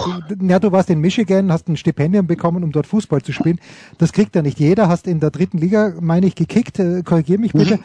ja, 0.41 0.59
du 0.59 0.71
warst 0.71 0.89
in 0.89 0.99
Michigan, 0.99 1.51
hast 1.51 1.67
ein 1.67 1.77
Stipendium 1.77 2.27
bekommen, 2.27 2.63
um 2.63 2.71
dort 2.71 2.87
Fußball 2.87 3.21
zu 3.21 3.31
spielen. 3.31 3.59
Das 3.97 4.13
kriegt 4.13 4.35
ja 4.35 4.41
nicht 4.41 4.59
jeder. 4.59 4.87
Hast 4.87 5.07
in 5.07 5.19
der 5.19 5.31
dritten 5.31 5.57
Liga, 5.57 5.93
meine 5.99 6.27
ich, 6.27 6.35
gekickt. 6.35 6.79
Äh, 6.79 7.03
korrigier 7.03 7.39
mich 7.39 7.53
bitte. 7.53 7.77
Mhm. 7.77 7.83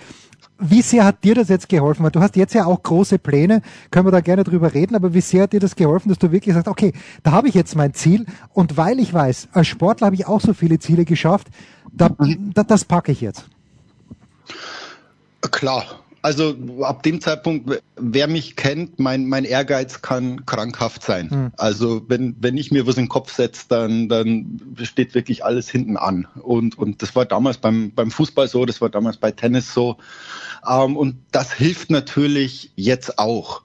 Wie 0.61 0.83
sehr 0.83 1.05
hat 1.05 1.25
dir 1.25 1.35
das 1.35 1.49
jetzt 1.49 1.69
geholfen? 1.69 2.05
Weil 2.05 2.11
du 2.11 2.21
hast 2.21 2.37
jetzt 2.37 2.55
ja 2.55 2.67
auch 2.67 2.83
große 2.83 3.19
Pläne, 3.19 3.63
können 3.91 4.07
wir 4.07 4.13
da 4.13 4.21
gerne 4.21 4.45
drüber 4.45 4.75
reden, 4.75 4.95
aber 4.95 5.15
wie 5.15 5.21
sehr 5.21 5.45
hat 5.45 5.53
dir 5.53 5.61
das 5.61 5.75
geholfen, 5.75 6.11
dass 6.11 6.19
du 6.19 6.31
wirklich 6.33 6.55
sagst, 6.55 6.69
okay, 6.69 6.93
da 7.23 7.33
habe 7.33 7.49
ich 7.49 7.55
jetzt 7.55 7.77
mein 7.77 7.95
Ziel 7.95 8.27
und 8.53 8.77
weil 8.77 9.01
ich 9.01 9.13
weiß, 9.13 9.49
als 9.53 9.67
Sportler 9.67 10.07
habe 10.07 10.17
ich 10.17 10.27
auch 10.27 10.41
so 10.41 10.53
viele 10.53 10.79
Ziele 10.79 11.05
geschafft, 11.05 11.49
da, 11.93 12.11
da, 12.55 12.63
das 12.63 12.85
packe 12.85 13.11
ich 13.11 13.21
jetzt. 13.21 13.47
Klar, 15.51 15.85
also 16.23 16.55
ab 16.83 17.03
dem 17.03 17.21
Zeitpunkt, 17.21 17.83
wer 17.97 18.27
mich 18.27 18.57
kennt, 18.57 18.99
mein, 18.99 19.27
mein 19.27 19.45
Ehrgeiz 19.45 20.03
kann 20.03 20.45
krankhaft 20.45 21.03
sein. 21.03 21.29
Mhm. 21.31 21.53
Also 21.57 22.03
wenn, 22.09 22.37
wenn 22.41 22.57
ich 22.57 22.71
mir 22.71 22.87
was 22.87 22.97
in 22.97 23.05
den 23.05 23.09
Kopf 23.09 23.33
setze, 23.33 23.65
dann, 23.69 24.09
dann 24.09 24.61
steht 24.83 25.15
wirklich 25.15 25.45
alles 25.45 25.71
hinten 25.71 25.97
an. 25.97 26.27
Und, 26.43 26.77
und 26.77 27.03
das 27.03 27.17
war 27.17 27.25
damals 27.25 27.59
beim, 27.59 27.93
beim 27.93 28.11
Fußball 28.11 28.49
so, 28.49 28.67
das 28.67 28.81
war 28.81 28.91
damals 28.91 29.17
bei 29.17 29.31
Tennis 29.31 29.73
so. 29.73 29.97
Ähm, 30.69 30.97
und 30.97 31.17
das 31.33 31.53
hilft 31.53 31.91
natürlich 31.91 32.73
jetzt 32.77 33.19
auch. 33.19 33.63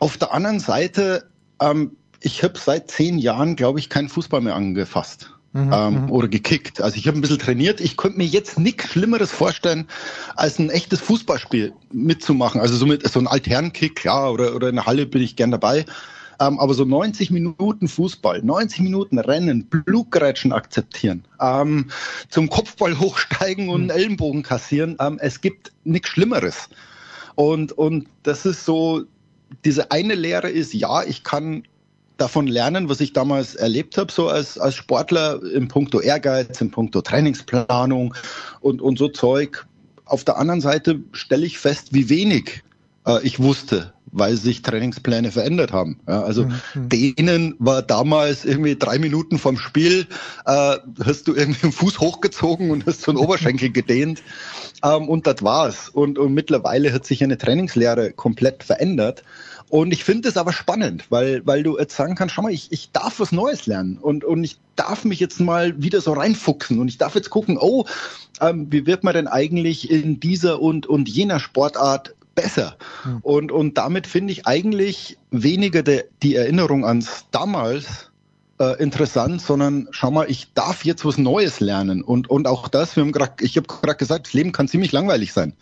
Auf 0.00 0.16
der 0.16 0.32
anderen 0.32 0.60
Seite, 0.60 1.28
ähm, 1.60 1.96
ich 2.20 2.42
habe 2.42 2.58
seit 2.58 2.90
zehn 2.90 3.18
Jahren, 3.18 3.56
glaube 3.56 3.78
ich, 3.78 3.88
keinen 3.88 4.08
Fußball 4.08 4.40
mehr 4.40 4.54
angefasst. 4.54 5.30
Mhm, 5.54 5.70
ähm, 5.72 6.02
mhm. 6.04 6.10
oder 6.10 6.28
gekickt. 6.28 6.80
Also 6.80 6.96
ich 6.96 7.06
habe 7.06 7.18
ein 7.18 7.20
bisschen 7.20 7.38
trainiert. 7.38 7.80
Ich 7.80 7.98
könnte 7.98 8.16
mir 8.16 8.26
jetzt 8.26 8.58
nichts 8.58 8.88
Schlimmeres 8.88 9.30
vorstellen, 9.30 9.86
als 10.34 10.58
ein 10.58 10.70
echtes 10.70 11.00
Fußballspiel 11.00 11.74
mitzumachen. 11.92 12.58
Also 12.58 12.74
so, 12.76 12.86
mit, 12.86 13.06
so 13.06 13.20
ein 13.20 13.26
Alternkick, 13.26 14.02
ja, 14.04 14.30
oder, 14.30 14.54
oder 14.54 14.70
in 14.70 14.76
der 14.76 14.86
Halle 14.86 15.04
bin 15.04 15.20
ich 15.20 15.36
gern 15.36 15.50
dabei. 15.50 15.84
Ähm, 16.40 16.58
aber 16.58 16.72
so 16.72 16.86
90 16.86 17.30
Minuten 17.30 17.86
Fußball, 17.86 18.42
90 18.42 18.80
Minuten 18.80 19.18
Rennen, 19.18 19.66
Blutgrätschen 19.66 20.52
akzeptieren, 20.52 21.24
ähm, 21.38 21.90
zum 22.30 22.48
Kopfball 22.48 22.98
hochsteigen 22.98 23.68
und 23.68 23.82
einen 23.82 23.84
mhm. 23.84 23.90
Ellenbogen 23.90 24.42
kassieren. 24.42 24.96
Ähm, 25.00 25.18
es 25.20 25.42
gibt 25.42 25.72
nichts 25.84 26.08
Schlimmeres. 26.08 26.70
Und, 27.34 27.72
und 27.72 28.08
das 28.22 28.46
ist 28.46 28.64
so, 28.64 29.02
diese 29.64 29.90
eine 29.90 30.14
Lehre 30.14 30.48
ist, 30.48 30.72
ja, 30.72 31.02
ich 31.02 31.24
kann 31.24 31.64
davon 32.16 32.46
lernen, 32.46 32.88
was 32.88 33.00
ich 33.00 33.12
damals 33.12 33.54
erlebt 33.54 33.98
habe, 33.98 34.12
so 34.12 34.28
als, 34.28 34.58
als 34.58 34.74
Sportler 34.74 35.40
im 35.54 35.68
Punkto 35.68 36.00
Ehrgeiz, 36.00 36.60
im 36.60 36.70
Punkto 36.70 37.00
Trainingsplanung 37.00 38.14
und, 38.60 38.80
und 38.80 38.98
so 38.98 39.08
Zeug. 39.08 39.66
Auf 40.04 40.24
der 40.24 40.36
anderen 40.36 40.60
Seite 40.60 41.00
stelle 41.12 41.46
ich 41.46 41.58
fest, 41.58 41.88
wie 41.92 42.08
wenig 42.08 42.62
äh, 43.06 43.20
ich 43.22 43.40
wusste, 43.40 43.92
weil 44.06 44.36
sich 44.36 44.62
Trainingspläne 44.62 45.30
verändert 45.30 45.72
haben. 45.72 45.98
Ja, 46.06 46.22
also 46.22 46.44
mhm. 46.44 46.88
denen 46.88 47.54
war 47.58 47.82
damals 47.82 48.44
irgendwie 48.44 48.76
drei 48.76 48.98
Minuten 48.98 49.38
vom 49.38 49.56
Spiel, 49.56 50.06
äh, 50.44 50.76
hast 51.04 51.28
du 51.28 51.34
irgendwie 51.34 51.60
den 51.62 51.72
Fuß 51.72 51.98
hochgezogen 52.00 52.70
und 52.70 52.86
hast 52.86 53.02
so 53.02 53.10
einen 53.10 53.18
Oberschenkel 53.18 53.70
gedehnt 53.72 54.22
ähm, 54.84 55.08
und 55.08 55.26
das 55.26 55.42
war's. 55.42 55.88
Und, 55.88 56.18
und 56.18 56.34
mittlerweile 56.34 56.92
hat 56.92 57.06
sich 57.06 57.22
eine 57.24 57.38
Trainingslehre 57.38 58.12
komplett 58.12 58.62
verändert. 58.62 59.24
Und 59.68 59.92
ich 59.92 60.04
finde 60.04 60.28
es 60.28 60.36
aber 60.36 60.52
spannend, 60.52 61.06
weil, 61.10 61.46
weil 61.46 61.62
du 61.62 61.78
jetzt 61.78 61.96
sagen 61.96 62.14
kannst, 62.14 62.34
schau 62.34 62.42
mal, 62.42 62.52
ich, 62.52 62.70
ich 62.70 62.90
darf 62.92 63.20
was 63.20 63.32
Neues 63.32 63.66
lernen 63.66 63.98
und, 63.98 64.24
und 64.24 64.44
ich 64.44 64.58
darf 64.76 65.04
mich 65.04 65.20
jetzt 65.20 65.40
mal 65.40 65.80
wieder 65.82 66.00
so 66.00 66.12
reinfuchsen 66.12 66.78
und 66.78 66.88
ich 66.88 66.98
darf 66.98 67.14
jetzt 67.14 67.30
gucken, 67.30 67.58
oh, 67.60 67.86
ähm, 68.40 68.66
wie 68.70 68.86
wird 68.86 69.04
man 69.04 69.14
denn 69.14 69.28
eigentlich 69.28 69.90
in 69.90 70.20
dieser 70.20 70.60
und, 70.60 70.86
und 70.86 71.08
jener 71.08 71.40
Sportart 71.40 72.14
besser? 72.34 72.76
Hm. 73.02 73.18
Und, 73.22 73.52
und 73.52 73.78
damit 73.78 74.06
finde 74.06 74.32
ich 74.32 74.46
eigentlich 74.46 75.18
weniger 75.30 75.82
de, 75.82 76.04
die 76.22 76.34
Erinnerung 76.34 76.84
ans 76.84 77.26
damals 77.30 78.11
äh, 78.58 78.82
interessant, 78.82 79.40
sondern 79.40 79.88
schau 79.90 80.10
mal, 80.10 80.30
ich 80.30 80.52
darf 80.54 80.84
jetzt 80.84 81.04
was 81.04 81.18
Neues 81.18 81.60
lernen. 81.60 82.02
Und, 82.02 82.30
und 82.30 82.46
auch 82.46 82.68
das, 82.68 82.96
wir 82.96 83.02
haben 83.02 83.12
grad, 83.12 83.40
ich 83.40 83.56
habe 83.56 83.66
gerade 83.66 83.96
gesagt, 83.96 84.26
das 84.26 84.32
Leben 84.32 84.52
kann 84.52 84.68
ziemlich 84.68 84.92
langweilig 84.92 85.32
sein. 85.32 85.54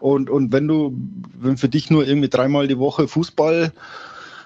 Und, 0.00 0.30
und 0.30 0.52
wenn 0.52 0.68
du, 0.68 0.96
wenn 1.38 1.56
für 1.56 1.68
dich 1.68 1.90
nur 1.90 2.06
irgendwie 2.06 2.28
dreimal 2.28 2.68
die 2.68 2.78
Woche 2.78 3.08
Fußball 3.08 3.72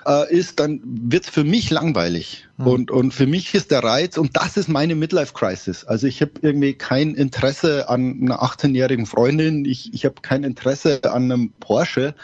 äh, 0.06 0.34
ist, 0.34 0.60
dann 0.60 0.80
wird's 0.84 1.28
für 1.28 1.44
mich 1.44 1.70
langweilig. 1.70 2.48
Mhm. 2.56 2.66
Und, 2.66 2.90
und 2.90 3.14
für 3.14 3.26
mich 3.26 3.54
ist 3.54 3.70
der 3.70 3.82
Reiz, 3.82 4.16
und 4.16 4.36
das 4.36 4.56
ist 4.56 4.68
meine 4.68 4.94
Midlife-Crisis. 4.94 5.84
Also 5.84 6.06
ich 6.06 6.20
habe 6.20 6.32
irgendwie 6.42 6.74
kein 6.74 7.14
Interesse 7.14 7.88
an 7.88 8.20
einer 8.22 8.42
18-jährigen 8.42 9.06
Freundin, 9.06 9.64
ich, 9.64 9.92
ich 9.92 10.04
habe 10.04 10.16
kein 10.22 10.44
Interesse 10.44 11.00
an 11.04 11.24
einem 11.24 11.52
Porsche, 11.60 12.14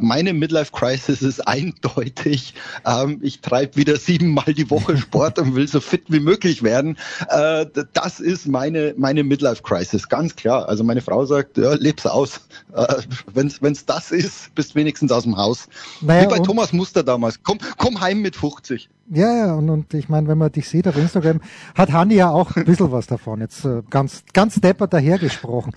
meine 0.00 0.32
Midlife-Crisis 0.32 1.22
ist 1.22 1.46
eindeutig. 1.46 2.54
Ähm, 2.84 3.20
ich 3.22 3.40
treibe 3.40 3.76
wieder 3.76 3.96
siebenmal 3.96 4.52
die 4.54 4.70
Woche 4.70 4.96
Sport 4.96 5.38
und 5.38 5.54
will 5.54 5.68
so 5.68 5.80
fit 5.80 6.04
wie 6.08 6.20
möglich 6.20 6.62
werden. 6.62 6.98
Äh, 7.28 7.66
das 7.92 8.20
ist 8.20 8.46
meine, 8.46 8.94
meine 8.96 9.24
Midlife-Crisis, 9.24 10.08
ganz 10.08 10.36
klar. 10.36 10.68
Also 10.68 10.84
meine 10.84 11.00
Frau 11.00 11.24
sagt, 11.24 11.58
ja, 11.58 11.74
leb's 11.74 12.06
aus. 12.06 12.40
Äh, 12.74 13.02
Wenn 13.32 13.46
es 13.46 13.86
das 13.86 14.10
ist, 14.10 14.54
bist 14.54 14.74
wenigstens 14.74 15.12
aus 15.12 15.24
dem 15.24 15.36
Haus. 15.36 15.68
Naja, 16.00 16.22
wie 16.22 16.38
bei 16.38 16.38
Thomas 16.38 16.72
Muster 16.72 17.02
damals. 17.02 17.42
Komm, 17.42 17.58
komm 17.76 18.00
heim 18.00 18.20
mit 18.20 18.36
50. 18.36 18.88
Ja, 19.14 19.36
ja, 19.36 19.54
und, 19.54 19.68
und 19.68 19.92
ich 19.94 20.08
meine, 20.08 20.28
wenn 20.28 20.38
man 20.38 20.50
dich 20.52 20.68
sieht 20.68 20.88
auf 20.88 20.96
Instagram, 20.96 21.40
hat 21.74 21.92
Hanni 21.92 22.14
ja 22.14 22.30
auch 22.30 22.56
ein 22.56 22.64
bisschen 22.64 22.92
was 22.92 23.06
davon. 23.06 23.40
Jetzt 23.40 23.64
äh, 23.64 23.82
ganz, 23.90 24.22
ganz 24.32 24.54
deppert 24.60 24.92
dahergesprochen. 24.92 25.74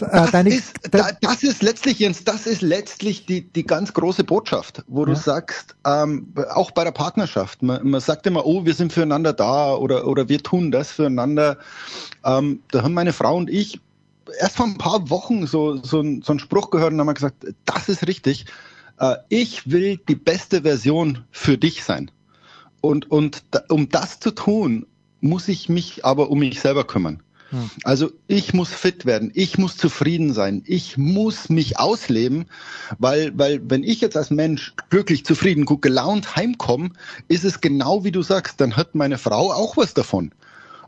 Äh, 0.00 0.06
das, 0.10 0.30
deine, 0.32 0.50
ist, 0.50 0.74
da, 0.90 1.10
das 1.20 1.42
ist 1.42 1.62
letztlich, 1.62 2.00
Jens, 2.00 2.24
das 2.24 2.46
ist 2.46 2.62
letztlich 2.62 3.26
die, 3.26 3.33
die 3.42 3.64
ganz 3.64 3.92
große 3.92 4.24
Botschaft, 4.24 4.82
wo 4.86 5.00
ja. 5.00 5.06
du 5.06 5.16
sagst, 5.16 5.76
ähm, 5.86 6.32
auch 6.50 6.70
bei 6.70 6.84
der 6.84 6.92
Partnerschaft, 6.92 7.62
man, 7.62 7.88
man 7.88 8.00
sagt 8.00 8.26
immer, 8.26 8.44
oh, 8.46 8.64
wir 8.64 8.74
sind 8.74 8.92
füreinander 8.92 9.32
da 9.32 9.74
oder, 9.74 10.06
oder 10.06 10.28
wir 10.28 10.42
tun 10.42 10.70
das 10.70 10.92
füreinander. 10.92 11.58
Ähm, 12.24 12.60
da 12.70 12.82
haben 12.82 12.94
meine 12.94 13.12
Frau 13.12 13.36
und 13.36 13.50
ich 13.50 13.80
erst 14.40 14.56
vor 14.56 14.66
ein 14.66 14.78
paar 14.78 15.10
Wochen 15.10 15.46
so, 15.46 15.82
so, 15.82 16.00
ein, 16.00 16.22
so 16.22 16.32
einen 16.32 16.38
Spruch 16.38 16.70
gehört 16.70 16.92
und 16.92 17.00
haben 17.00 17.12
gesagt, 17.14 17.46
das 17.64 17.88
ist 17.88 18.06
richtig. 18.06 18.46
Äh, 18.98 19.16
ich 19.28 19.70
will 19.70 19.98
die 20.08 20.14
beste 20.14 20.62
Version 20.62 21.24
für 21.30 21.58
dich 21.58 21.84
sein. 21.84 22.10
Und, 22.80 23.10
und 23.10 23.42
da, 23.50 23.62
um 23.68 23.88
das 23.88 24.20
zu 24.20 24.30
tun, 24.30 24.86
muss 25.20 25.48
ich 25.48 25.68
mich 25.68 26.04
aber 26.04 26.30
um 26.30 26.40
mich 26.40 26.60
selber 26.60 26.84
kümmern. 26.84 27.22
Hm. 27.50 27.70
Also 27.84 28.10
ich 28.26 28.54
muss 28.54 28.70
fit 28.70 29.06
werden, 29.06 29.30
ich 29.34 29.58
muss 29.58 29.76
zufrieden 29.76 30.32
sein, 30.32 30.62
ich 30.66 30.96
muss 30.96 31.48
mich 31.48 31.78
ausleben, 31.78 32.46
weil, 32.98 33.36
weil 33.38 33.60
wenn 33.68 33.82
ich 33.82 34.00
jetzt 34.00 34.16
als 34.16 34.30
Mensch 34.30 34.74
glücklich, 34.90 35.24
zufrieden, 35.24 35.64
gut 35.64 35.82
gelaunt 35.82 36.36
heimkomme, 36.36 36.90
ist 37.28 37.44
es 37.44 37.60
genau 37.60 38.04
wie 38.04 38.12
du 38.12 38.22
sagst, 38.22 38.60
dann 38.60 38.76
hat 38.76 38.94
meine 38.94 39.18
Frau 39.18 39.52
auch 39.52 39.76
was 39.76 39.94
davon. 39.94 40.32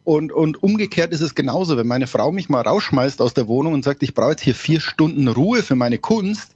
Und, 0.04 0.30
und 0.32 0.62
umgekehrt 0.62 1.12
ist 1.12 1.20
es 1.20 1.34
genauso, 1.34 1.76
wenn 1.76 1.88
meine 1.88 2.06
Frau 2.06 2.30
mich 2.30 2.48
mal 2.48 2.62
rausschmeißt 2.62 3.20
aus 3.20 3.34
der 3.34 3.48
Wohnung 3.48 3.74
und 3.74 3.84
sagt, 3.84 4.04
ich 4.04 4.14
brauche 4.14 4.30
jetzt 4.30 4.42
hier 4.42 4.54
vier 4.54 4.80
Stunden 4.80 5.26
Ruhe 5.26 5.64
für 5.64 5.74
meine 5.74 5.98
Kunst, 5.98 6.52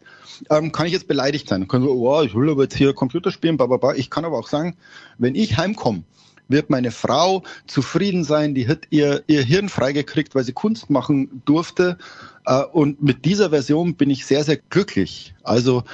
ähm, 0.49 0.71
kann 0.71 0.87
ich 0.87 0.93
jetzt 0.93 1.09
beleidigt 1.09 1.49
sein. 1.49 1.67
Kann 1.67 1.83
so, 1.83 1.91
oh, 1.91 2.23
ich 2.23 2.33
will 2.35 2.49
aber 2.49 2.63
jetzt 2.63 2.77
hier 2.77 2.95
Computer 2.95 3.33
spielen, 3.33 3.57
bla, 3.57 3.67
bla, 3.67 3.77
bla. 3.77 3.95
Ich 3.95 4.09
kann 4.09 4.25
aber 4.25 4.39
auch 4.39 4.47
sagen, 4.47 4.77
wenn 5.19 5.35
ich 5.35 5.57
heimkomme, 5.57 6.05
wird 6.51 6.71
meine 6.71 6.91
Frau 6.91 7.43
zufrieden 7.67 8.25
sein, 8.25 8.55
die 8.55 8.69
hat 8.69 8.81
ihr, 8.91 9.23
ihr 9.27 9.43
Hirn 9.43 9.69
freigekriegt, 9.69 10.35
weil 10.35 10.45
sie 10.45 10.53
Kunst 10.53 10.91
machen 10.91 11.43
durfte. 11.45 11.99
Äh, 12.47 12.63
und 12.65 13.03
mit 13.03 13.25
dieser 13.25 13.51
Version 13.51 13.95
bin 13.95 14.11
ich 14.11 14.27
sehr, 14.27 14.45
sehr 14.45 14.57
glücklich. 14.57 15.35
Also 15.43 15.85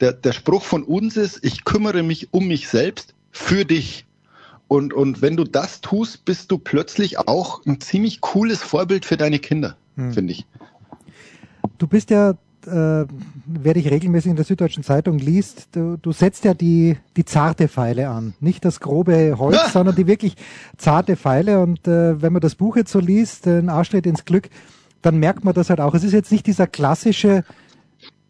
der, 0.00 0.12
der 0.12 0.32
Spruch 0.32 0.64
von 0.64 0.82
uns 0.82 1.16
ist, 1.16 1.44
ich 1.44 1.64
kümmere 1.64 2.02
mich 2.02 2.32
um 2.32 2.46
mich 2.48 2.68
selbst 2.68 3.14
für 3.30 3.64
dich. 3.64 4.06
Und, 4.68 4.92
und 4.92 5.20
wenn 5.22 5.36
du 5.36 5.44
das 5.44 5.80
tust, 5.80 6.24
bist 6.24 6.50
du 6.50 6.58
plötzlich 6.58 7.18
auch 7.18 7.64
ein 7.66 7.80
ziemlich 7.80 8.20
cooles 8.20 8.62
Vorbild 8.62 9.04
für 9.04 9.16
deine 9.16 9.38
Kinder, 9.38 9.76
hm. 9.96 10.12
finde 10.12 10.32
ich. 10.32 10.46
Du 11.78 11.86
bist 11.86 12.10
ja 12.10 12.34
äh, 12.66 13.06
wer 13.46 13.74
dich 13.74 13.90
regelmäßig 13.90 14.30
in 14.30 14.36
der 14.36 14.44
Süddeutschen 14.44 14.82
Zeitung 14.82 15.18
liest, 15.18 15.68
du, 15.72 15.96
du 15.96 16.12
setzt 16.12 16.44
ja 16.44 16.54
die, 16.54 16.96
die 17.16 17.24
zarte 17.24 17.68
Pfeile 17.68 18.08
an. 18.08 18.34
Nicht 18.40 18.64
das 18.64 18.80
grobe 18.80 19.38
Holz, 19.38 19.56
ja. 19.56 19.68
sondern 19.68 19.96
die 19.96 20.06
wirklich 20.06 20.36
zarte 20.76 21.16
Pfeile. 21.16 21.60
Und 21.60 21.86
äh, 21.86 22.20
wenn 22.20 22.32
man 22.32 22.40
das 22.40 22.54
Buch 22.54 22.76
jetzt 22.76 22.92
so 22.92 23.00
liest, 23.00 23.46
ein 23.46 23.68
Arschtritt 23.68 24.06
ins 24.06 24.24
Glück, 24.24 24.48
dann 25.02 25.18
merkt 25.18 25.44
man 25.44 25.54
das 25.54 25.68
halt 25.68 25.80
auch. 25.80 25.94
Es 25.94 26.04
ist 26.04 26.12
jetzt 26.12 26.32
nicht 26.32 26.46
dieser 26.46 26.66
klassische, 26.66 27.44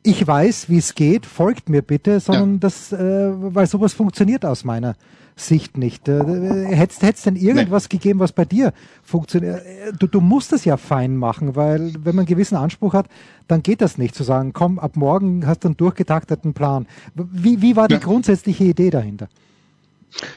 ich 0.03 0.27
weiß, 0.27 0.69
wie 0.69 0.79
es 0.79 0.95
geht, 0.95 1.27
folgt 1.27 1.69
mir 1.69 1.83
bitte, 1.83 2.21
sondern 2.21 2.55
ja. 2.55 2.59
das, 2.61 2.93
äh, 2.93 2.99
weil 2.99 3.67
sowas 3.67 3.93
funktioniert 3.93 4.45
aus 4.45 4.65
meiner 4.65 4.97
Sicht 5.37 5.79
nicht. 5.79 6.09
Äh, 6.09 6.67
hättest 6.75 7.03
es 7.03 7.23
denn 7.23 7.37
irgendwas 7.37 7.85
nee. 7.85 7.99
gegeben, 7.99 8.21
was 8.21 8.33
bei 8.33 8.45
dir 8.45 8.73
funktioniert? 9.03 9.65
Äh, 9.65 9.93
du, 9.99 10.07
du 10.07 10.21
musst 10.21 10.53
es 10.53 10.65
ja 10.65 10.77
fein 10.77 11.17
machen, 11.17 11.57
weil 11.57 11.95
wenn 11.95 12.17
man 12.17 12.21
einen 12.21 12.27
gewissen 12.27 12.57
Anspruch 12.57 12.95
hat, 12.95 13.07
dann 13.49 13.63
geht 13.63 13.81
das 13.81 13.97
nicht 13.97 14.15
zu 14.15 14.25
sagen, 14.25 14.53
komm, 14.53 14.79
ab 14.79 14.97
morgen 14.97 15.47
hast 15.47 15.65
du 15.65 15.69
einen 15.69 15.77
durchgetakteten 15.77 16.53
Plan. 16.53 16.87
Wie, 17.15 17.63
wie 17.63 17.77
war 17.77 17.89
die 17.89 17.95
ja. 17.95 18.01
grundsätzliche 18.01 18.65
Idee 18.65 18.91
dahinter? 18.91 19.29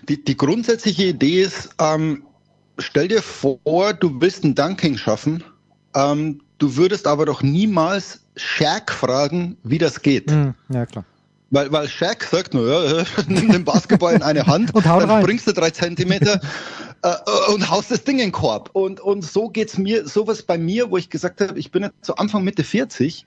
Die, 0.07 0.24
die 0.24 0.38
grundsätzliche 0.38 1.07
Idee 1.07 1.41
ist, 1.41 1.69
ähm, 1.79 2.24
stell 2.77 3.07
dir 3.07 3.22
vor, 3.22 3.60
du 3.93 4.22
willst 4.22 4.43
ein 4.43 4.55
Dunking 4.55 4.98
schaffen, 4.98 5.43
ähm, 5.93 6.41
du 6.58 6.76
würdest 6.76 7.08
aber 7.08 7.26
doch 7.26 7.42
niemals 7.42 8.22
Shaq 8.36 8.92
fragen, 8.92 9.58
wie 9.64 9.78
das 9.78 10.02
geht. 10.02 10.32
Hm, 10.32 10.54
ja, 10.70 10.86
klar. 10.86 11.06
Weil, 11.52 11.72
weil 11.72 11.88
Shaq 11.88 12.24
sagt 12.24 12.54
nur, 12.54 12.68
ja, 12.68 13.04
nimm 13.28 13.52
den 13.52 13.64
Basketball 13.64 14.14
in 14.14 14.24
eine 14.24 14.46
Hand, 14.48 14.74
und 14.76 14.86
dann 14.86 15.10
rein. 15.10 15.24
springst 15.24 15.48
du 15.48 15.54
drei 15.54 15.70
Zentimeter 15.70 16.42
äh, 17.02 17.16
und 17.54 17.70
haust 17.70 17.92
das 17.92 18.04
Ding 18.04 18.16
in 18.16 18.28
den 18.28 18.32
Korb. 18.32 18.72
Und, 18.74 19.00
und 19.00 19.24
so 19.24 19.50
geht's 19.50 19.78
mir, 19.78 20.08
sowas 20.08 20.44
bei 20.44 20.58
mir, 20.58 20.92
wo 20.92 20.98
ich 20.98 21.10
gesagt 21.10 21.42
habe, 21.42 21.58
ich 21.58 21.72
bin 21.72 21.84
jetzt 21.84 22.04
zu 22.04 22.16
Anfang 22.18 22.44
Mitte 22.44 22.64
40, 22.64 23.26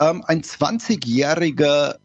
ähm, 0.00 0.24
ein 0.26 0.42
20-jähriger 0.42 1.96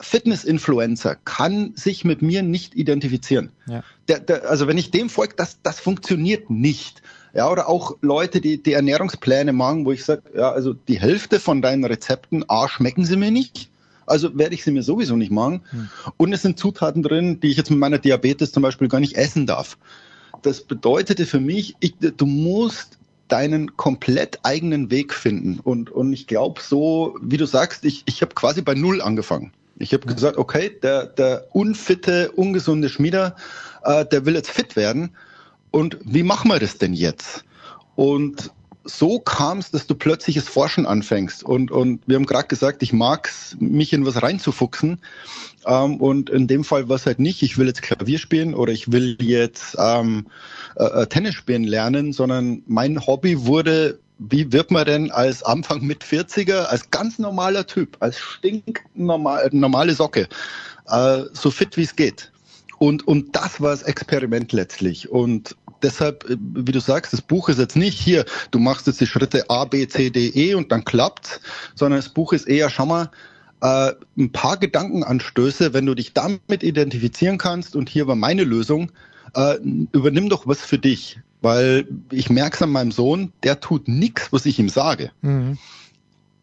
Fitness-Influencer 0.00 1.16
kann 1.24 1.72
sich 1.74 2.04
mit 2.04 2.20
mir 2.20 2.42
nicht 2.42 2.74
identifizieren. 2.74 3.50
Ja. 3.66 3.82
Der, 4.08 4.20
der, 4.20 4.50
also 4.50 4.66
wenn 4.66 4.76
ich 4.76 4.90
dem 4.90 5.08
folge, 5.08 5.34
das, 5.36 5.62
das 5.62 5.80
funktioniert 5.80 6.50
nicht. 6.50 7.02
Ja, 7.36 7.50
oder 7.50 7.68
auch 7.68 7.96
Leute, 8.00 8.40
die 8.40 8.62
die 8.62 8.72
Ernährungspläne 8.72 9.52
machen, 9.52 9.84
wo 9.84 9.92
ich 9.92 10.04
sage, 10.04 10.22
ja, 10.34 10.50
also 10.52 10.72
die 10.72 10.98
Hälfte 10.98 11.38
von 11.38 11.60
deinen 11.60 11.84
Rezepten, 11.84 12.44
A, 12.48 12.66
schmecken 12.66 13.04
sie 13.04 13.16
mir 13.16 13.30
nicht. 13.30 13.68
Also 14.06 14.38
werde 14.38 14.54
ich 14.54 14.64
sie 14.64 14.70
mir 14.70 14.82
sowieso 14.82 15.16
nicht 15.16 15.30
machen. 15.30 15.60
Hm. 15.70 15.88
Und 16.16 16.32
es 16.32 16.40
sind 16.40 16.58
Zutaten 16.58 17.02
drin, 17.02 17.40
die 17.40 17.48
ich 17.48 17.58
jetzt 17.58 17.70
mit 17.70 17.78
meiner 17.78 17.98
Diabetes 17.98 18.52
zum 18.52 18.62
Beispiel 18.62 18.88
gar 18.88 19.00
nicht 19.00 19.16
essen 19.16 19.46
darf. 19.46 19.76
Das 20.40 20.62
bedeutete 20.62 21.26
für 21.26 21.40
mich, 21.40 21.76
ich, 21.80 21.94
du 21.98 22.24
musst 22.24 22.96
deinen 23.28 23.76
komplett 23.76 24.38
eigenen 24.42 24.90
Weg 24.90 25.12
finden. 25.12 25.60
Und, 25.62 25.90
und 25.90 26.14
ich 26.14 26.26
glaube 26.26 26.62
so, 26.62 27.18
wie 27.20 27.36
du 27.36 27.44
sagst, 27.44 27.84
ich, 27.84 28.02
ich 28.06 28.22
habe 28.22 28.34
quasi 28.34 28.62
bei 28.62 28.74
Null 28.74 29.02
angefangen. 29.02 29.52
Ich 29.78 29.92
habe 29.92 30.06
ja. 30.06 30.14
gesagt, 30.14 30.38
okay, 30.38 30.70
der, 30.82 31.04
der 31.04 31.48
unfitte, 31.52 32.32
ungesunde 32.32 32.88
Schmieder, 32.88 33.36
äh, 33.84 34.06
der 34.06 34.24
will 34.24 34.34
jetzt 34.34 34.50
fit 34.50 34.74
werden. 34.74 35.10
Und 35.70 35.98
wie 36.04 36.22
machen 36.22 36.50
wir 36.50 36.58
das 36.58 36.78
denn 36.78 36.94
jetzt? 36.94 37.44
Und 37.94 38.50
so 38.86 39.18
kam 39.18 39.58
es, 39.58 39.70
dass 39.70 39.86
du 39.86 39.94
plötzlich 39.94 40.36
das 40.36 40.48
Forschen 40.48 40.86
anfängst. 40.86 41.42
Und, 41.42 41.70
und 41.70 42.00
wir 42.06 42.16
haben 42.16 42.26
gerade 42.26 42.46
gesagt, 42.46 42.82
ich 42.82 42.92
mag 42.92 43.28
es, 43.28 43.56
mich 43.58 43.92
in 43.92 44.06
was 44.06 44.22
reinzufuchsen. 44.22 45.00
Ähm, 45.66 45.96
und 46.00 46.30
in 46.30 46.46
dem 46.46 46.64
Fall 46.64 46.88
war 46.88 46.96
es 46.96 47.06
halt 47.06 47.18
nicht, 47.18 47.42
ich 47.42 47.58
will 47.58 47.66
jetzt 47.66 47.82
Klavier 47.82 48.18
spielen 48.18 48.54
oder 48.54 48.72
ich 48.72 48.92
will 48.92 49.18
jetzt 49.20 49.76
ähm, 49.78 50.26
äh, 50.76 50.84
äh 50.84 51.06
Tennis 51.06 51.34
spielen 51.34 51.64
lernen, 51.64 52.12
sondern 52.12 52.62
mein 52.66 53.04
Hobby 53.04 53.44
wurde, 53.44 53.98
wie 54.18 54.52
wird 54.52 54.70
man 54.70 54.86
denn 54.86 55.10
als 55.10 55.42
Anfang 55.42 55.82
mit 55.82 56.04
40er, 56.04 56.64
als 56.64 56.90
ganz 56.90 57.18
normaler 57.18 57.66
Typ, 57.66 57.96
als 58.00 58.18
stinknormal, 58.18 59.48
normale 59.52 59.94
Socke, 59.94 60.28
äh, 60.88 61.22
so 61.32 61.50
fit 61.50 61.76
wie 61.76 61.82
es 61.82 61.96
geht. 61.96 62.30
Und, 62.78 63.06
und 63.06 63.34
das 63.34 63.60
war 63.60 63.70
das 63.70 63.82
Experiment 63.82 64.52
letztlich. 64.52 65.08
Und 65.10 65.56
deshalb, 65.82 66.28
äh, 66.28 66.36
wie 66.38 66.72
du 66.72 66.80
sagst, 66.80 67.12
das 67.12 67.22
Buch 67.22 67.48
ist 67.48 67.58
jetzt 67.58 67.76
nicht 67.76 67.98
hier, 67.98 68.24
du 68.50 68.58
machst 68.58 68.86
jetzt 68.86 69.00
die 69.00 69.06
Schritte 69.06 69.48
A, 69.48 69.64
B, 69.64 69.86
C, 69.88 70.10
D, 70.10 70.28
E 70.28 70.54
und 70.54 70.72
dann 70.72 70.84
klappt's, 70.84 71.40
sondern 71.74 71.98
das 71.98 72.10
Buch 72.10 72.32
ist 72.32 72.46
eher, 72.46 72.70
schau 72.70 72.86
mal, 72.86 73.10
äh, 73.62 73.92
ein 74.18 74.32
paar 74.32 74.58
Gedankenanstöße, 74.58 75.72
wenn 75.72 75.86
du 75.86 75.94
dich 75.94 76.12
damit 76.12 76.62
identifizieren 76.62 77.38
kannst 77.38 77.76
und 77.76 77.88
hier 77.88 78.06
war 78.06 78.16
meine 78.16 78.44
Lösung, 78.44 78.92
äh, 79.34 79.56
übernimm 79.92 80.28
doch 80.28 80.46
was 80.46 80.60
für 80.60 80.78
dich, 80.78 81.18
weil 81.40 81.86
ich 82.10 82.30
merke 82.30 82.56
es 82.56 82.62
an 82.62 82.70
meinem 82.70 82.92
Sohn, 82.92 83.32
der 83.42 83.60
tut 83.60 83.88
nichts, 83.88 84.32
was 84.32 84.46
ich 84.46 84.58
ihm 84.58 84.68
sage. 84.68 85.10
Mhm. 85.22 85.58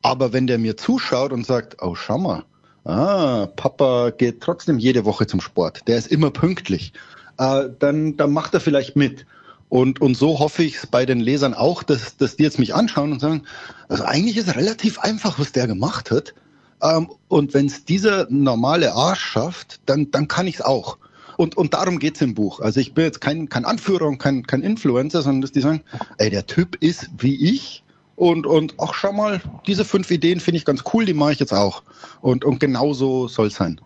Aber 0.01 0.33
wenn 0.33 0.47
der 0.47 0.57
mir 0.57 0.75
zuschaut 0.75 1.31
und 1.31 1.45
sagt, 1.45 1.77
oh, 1.81 1.95
schau 1.95 2.17
mal, 2.17 2.43
ah, 2.85 3.47
Papa 3.55 4.11
geht 4.11 4.41
trotzdem 4.41 4.79
jede 4.79 5.05
Woche 5.05 5.27
zum 5.27 5.41
Sport, 5.41 5.87
der 5.87 5.97
ist 5.97 6.07
immer 6.07 6.31
pünktlich, 6.31 6.93
äh, 7.37 7.69
dann, 7.79 8.17
dann 8.17 8.31
macht 8.31 8.53
er 8.53 8.59
vielleicht 8.59 8.95
mit. 8.95 9.25
Und, 9.69 10.01
und 10.01 10.15
so 10.15 10.37
hoffe 10.37 10.63
ich 10.63 10.75
es 10.75 10.87
bei 10.87 11.05
den 11.05 11.19
Lesern 11.19 11.55
auch, 11.55 11.81
dass, 11.81 12.15
dass 12.17 12.35
die 12.35 12.43
jetzt 12.43 12.59
mich 12.59 12.75
anschauen 12.75 13.11
und 13.11 13.19
sagen, 13.19 13.43
also 13.89 14.03
eigentlich 14.03 14.37
ist 14.37 14.47
es 14.47 14.55
relativ 14.55 14.99
einfach, 14.99 15.39
was 15.39 15.51
der 15.51 15.65
gemacht 15.65 16.11
hat. 16.11 16.35
Ähm, 16.83 17.09
und 17.27 17.55
wenn 17.55 17.65
es 17.65 17.83
dieser 17.83 18.27
normale 18.29 18.93
Arsch 18.93 19.21
schafft, 19.21 19.79
dann, 19.87 20.11
dann 20.11 20.27
kann 20.27 20.45
ich 20.45 20.55
es 20.55 20.61
auch. 20.61 20.97
Und, 21.37 21.57
und 21.57 21.73
darum 21.73 21.99
geht's 21.99 22.21
im 22.21 22.35
Buch. 22.35 22.59
Also 22.59 22.79
ich 22.79 22.93
bin 22.93 23.05
jetzt 23.05 23.21
kein, 23.21 23.49
kein 23.49 23.65
Anführer 23.65 24.05
und 24.05 24.19
kein, 24.19 24.45
kein 24.45 24.61
Influencer, 24.61 25.23
sondern 25.23 25.41
dass 25.41 25.51
die 25.51 25.61
sagen, 25.61 25.81
ey, 26.17 26.29
der 26.29 26.45
Typ 26.45 26.75
ist 26.79 27.09
wie 27.17 27.35
ich. 27.49 27.82
Und, 28.15 28.45
und 28.45 28.75
ach, 28.77 28.93
schau 28.93 29.11
mal, 29.11 29.41
diese 29.65 29.85
fünf 29.85 30.11
Ideen 30.11 30.39
finde 30.39 30.57
ich 30.57 30.65
ganz 30.65 30.83
cool, 30.93 31.05
die 31.05 31.13
mache 31.13 31.33
ich 31.33 31.39
jetzt 31.39 31.53
auch. 31.53 31.83
Und, 32.21 32.45
und 32.45 32.59
genau 32.59 32.93
so 32.93 33.27
soll 33.27 33.47
es 33.47 33.55
sein. 33.55 33.81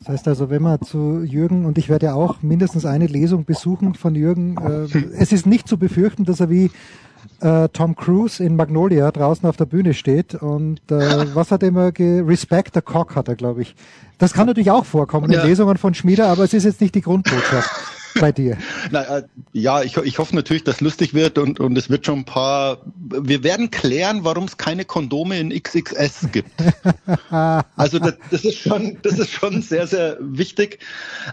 Das 0.00 0.08
heißt 0.08 0.28
also, 0.28 0.48
wenn 0.48 0.62
man 0.62 0.80
zu 0.82 1.22
Jürgen, 1.22 1.64
und 1.64 1.76
ich 1.76 1.88
werde 1.88 2.06
ja 2.06 2.14
auch 2.14 2.40
mindestens 2.42 2.86
eine 2.86 3.06
Lesung 3.06 3.44
besuchen 3.44 3.94
von 3.94 4.14
Jürgen, 4.14 4.56
äh, 4.56 4.98
es 5.18 5.32
ist 5.32 5.44
nicht 5.44 5.68
zu 5.68 5.76
befürchten, 5.76 6.24
dass 6.24 6.40
er 6.40 6.50
wie 6.50 6.70
äh, 7.40 7.68
Tom 7.70 7.96
Cruise 7.96 8.42
in 8.42 8.56
Magnolia 8.56 9.10
draußen 9.10 9.48
auf 9.48 9.56
der 9.56 9.66
Bühne 9.66 9.94
steht 9.94 10.34
und 10.34 10.80
äh, 10.90 11.26
was 11.34 11.50
hat 11.50 11.62
er 11.62 11.68
immer 11.68 11.92
ge 11.92 12.20
Respect 12.20 12.74
the 12.74 12.80
Cock 12.80 13.16
hat 13.16 13.28
er, 13.28 13.36
glaube 13.36 13.62
ich. 13.62 13.74
Das 14.18 14.32
kann 14.32 14.46
natürlich 14.46 14.70
auch 14.70 14.84
vorkommen 14.84 15.30
ja. 15.30 15.42
in 15.42 15.48
Lesungen 15.48 15.76
von 15.76 15.94
Schmieder, 15.94 16.28
aber 16.28 16.44
es 16.44 16.54
ist 16.54 16.64
jetzt 16.64 16.80
nicht 16.80 16.94
die 16.94 17.00
Grundbotschaft 17.00 17.70
bei 18.20 18.32
dir? 18.32 18.56
Na, 18.90 19.18
äh, 19.18 19.22
ja, 19.52 19.82
ich, 19.82 19.96
ich 19.96 20.18
hoffe 20.18 20.34
natürlich, 20.34 20.64
dass 20.64 20.80
lustig 20.80 21.14
wird 21.14 21.38
und, 21.38 21.60
und 21.60 21.76
es 21.76 21.90
wird 21.90 22.06
schon 22.06 22.20
ein 22.20 22.24
paar. 22.24 22.78
Wir 22.94 23.42
werden 23.42 23.70
klären, 23.70 24.24
warum 24.24 24.44
es 24.44 24.56
keine 24.56 24.84
Kondome 24.84 25.38
in 25.38 25.50
XXS 25.50 26.28
gibt. 26.32 26.50
also 27.30 27.98
das, 27.98 28.14
das, 28.30 28.44
ist 28.44 28.58
schon, 28.58 28.98
das 29.02 29.18
ist 29.18 29.30
schon 29.30 29.62
sehr, 29.62 29.86
sehr 29.86 30.16
wichtig. 30.20 30.80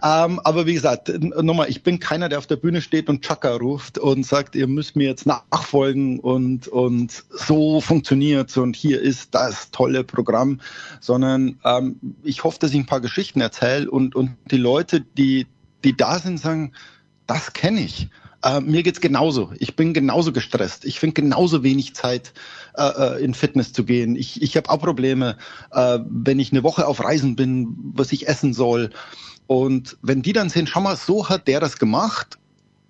Ähm, 0.04 0.40
aber 0.44 0.66
wie 0.66 0.74
gesagt, 0.74 1.12
nochmal, 1.20 1.70
ich 1.70 1.84
bin 1.84 2.00
keiner, 2.00 2.30
der 2.30 2.40
auf 2.40 2.48
der 2.48 2.58
Bühne 2.58 2.82
steht 2.82 3.10
und 3.10 3.24
Chaka 3.24 3.56
ruft 3.56 3.98
und 3.98 4.26
sagt, 4.26 4.56
ihr 4.56 4.68
müsst 4.68 4.96
mir 4.96 5.08
jetzt 5.08 5.26
nachfolgen 5.26 6.20
und, 6.20 6.68
und 6.68 7.24
so 7.30 7.82
funktioniert's 7.82 8.58
und 8.58 8.76
hier 8.76 9.02
ist 9.02 9.34
das 9.36 9.72
tolle 9.72 10.04
Programm, 10.04 10.60
sondern 11.00 11.60
ähm, 11.64 12.00
ich 12.24 12.44
hoffe, 12.44 12.60
dass 12.60 12.72
ich 12.72 12.78
ein 12.78 12.86
paar 12.86 13.02
Geschichten 13.02 13.42
erzähle 13.42 13.90
und, 13.90 14.16
und 14.16 14.32
die 14.52 14.58
Leute, 14.58 15.02
die 15.02 15.48
die 15.86 15.96
da 15.96 16.20
sind, 16.20 16.40
sagen, 16.40 16.74
das 17.28 17.54
kenne 17.54 17.82
ich. 17.82 18.10
Äh, 18.44 18.62
mir 18.62 18.84
geht's 18.84 19.02
genauso. 19.02 19.52
Ich 19.58 19.76
bin 19.76 19.94
genauso 19.94 20.32
gestresst. 20.32 20.86
Ich 20.86 21.00
finde 21.00 21.14
genauso 21.14 21.64
wenig 21.64 21.96
Zeit, 21.96 22.34
äh, 22.76 22.84
äh, 23.18 23.24
in 23.24 23.34
Fitness 23.34 23.74
zu 23.74 23.84
gehen. 23.84 24.16
Ich, 24.16 24.42
ich 24.42 24.56
habe 24.56 24.70
auch 24.70 24.80
Probleme, 24.80 25.38
äh, 25.72 26.00
wenn 26.08 26.40
ich 26.40 26.52
eine 26.52 26.64
Woche 26.64 26.86
auf 26.86 27.04
Reisen 27.04 27.36
bin, 27.36 27.76
was 27.94 28.12
ich 28.12 28.28
essen 28.28 28.54
soll. 28.54 28.92
Und 29.48 29.98
wenn 30.02 30.22
die 30.22 30.34
dann 30.34 30.50
sehen, 30.50 30.68
schau 30.68 30.82
mal, 30.82 30.96
so 30.96 31.30
hat 31.30 31.48
der 31.48 31.60
das 31.60 31.80
gemacht, 31.80 32.38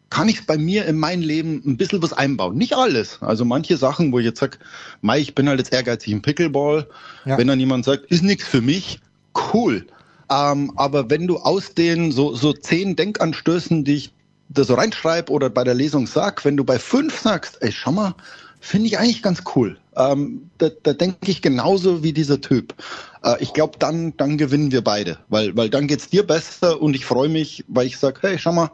kann 0.09 0.29
ich 0.29 0.45
bei 0.45 0.57
mir 0.57 0.85
in 0.85 0.97
mein 0.97 1.21
Leben 1.21 1.61
ein 1.65 1.77
bisschen 1.77 2.01
was 2.01 2.13
einbauen. 2.13 2.57
Nicht 2.57 2.73
alles. 2.73 3.21
Also 3.21 3.43
manche 3.45 3.77
Sachen, 3.77 4.11
wo 4.11 4.19
ich 4.19 4.25
jetzt 4.25 4.39
sage, 4.39 4.57
Mai, 5.01 5.19
ich 5.19 5.35
bin 5.35 5.49
halt 5.49 5.59
jetzt 5.59 5.73
ehrgeizig 5.73 6.11
im 6.13 6.21
Pickleball. 6.21 6.87
Ja. 7.25 7.37
Wenn 7.37 7.47
dann 7.47 7.59
jemand 7.59 7.85
sagt, 7.85 8.05
ist 8.05 8.23
nichts 8.23 8.45
für 8.47 8.61
mich, 8.61 8.99
cool. 9.53 9.85
Ähm, 10.29 10.71
aber 10.75 11.09
wenn 11.09 11.27
du 11.27 11.37
aus 11.37 11.73
den 11.73 12.11
so, 12.11 12.35
so 12.35 12.53
zehn 12.53 12.95
Denkanstößen, 12.95 13.83
die 13.83 13.95
ich 13.95 14.13
da 14.49 14.63
so 14.63 14.75
reinschreibe 14.75 15.31
oder 15.31 15.49
bei 15.49 15.63
der 15.63 15.73
Lesung 15.73 16.07
sag, 16.07 16.45
wenn 16.45 16.57
du 16.57 16.63
bei 16.63 16.79
fünf 16.79 17.19
sagst, 17.19 17.57
ey, 17.61 17.71
schau 17.71 17.91
mal, 17.91 18.15
finde 18.59 18.87
ich 18.87 18.97
eigentlich 18.97 19.21
ganz 19.21 19.43
cool. 19.55 19.77
Ähm, 19.95 20.49
da, 20.57 20.69
da 20.83 20.93
denke 20.93 21.29
ich 21.29 21.41
genauso 21.41 22.03
wie 22.03 22.13
dieser 22.13 22.41
Typ. 22.41 22.73
Äh, 23.23 23.35
ich 23.41 23.53
glaube, 23.53 23.77
dann, 23.79 24.15
dann 24.17 24.37
gewinnen 24.37 24.71
wir 24.71 24.83
beide, 24.83 25.17
weil, 25.29 25.55
weil 25.55 25.69
dann 25.69 25.87
geht's 25.87 26.09
dir 26.09 26.23
besser 26.23 26.81
und 26.81 26.95
ich 26.95 27.05
freue 27.05 27.29
mich, 27.29 27.63
weil 27.67 27.87
ich 27.87 27.97
sag, 27.97 28.21
hey, 28.23 28.37
schau 28.37 28.53
mal, 28.53 28.71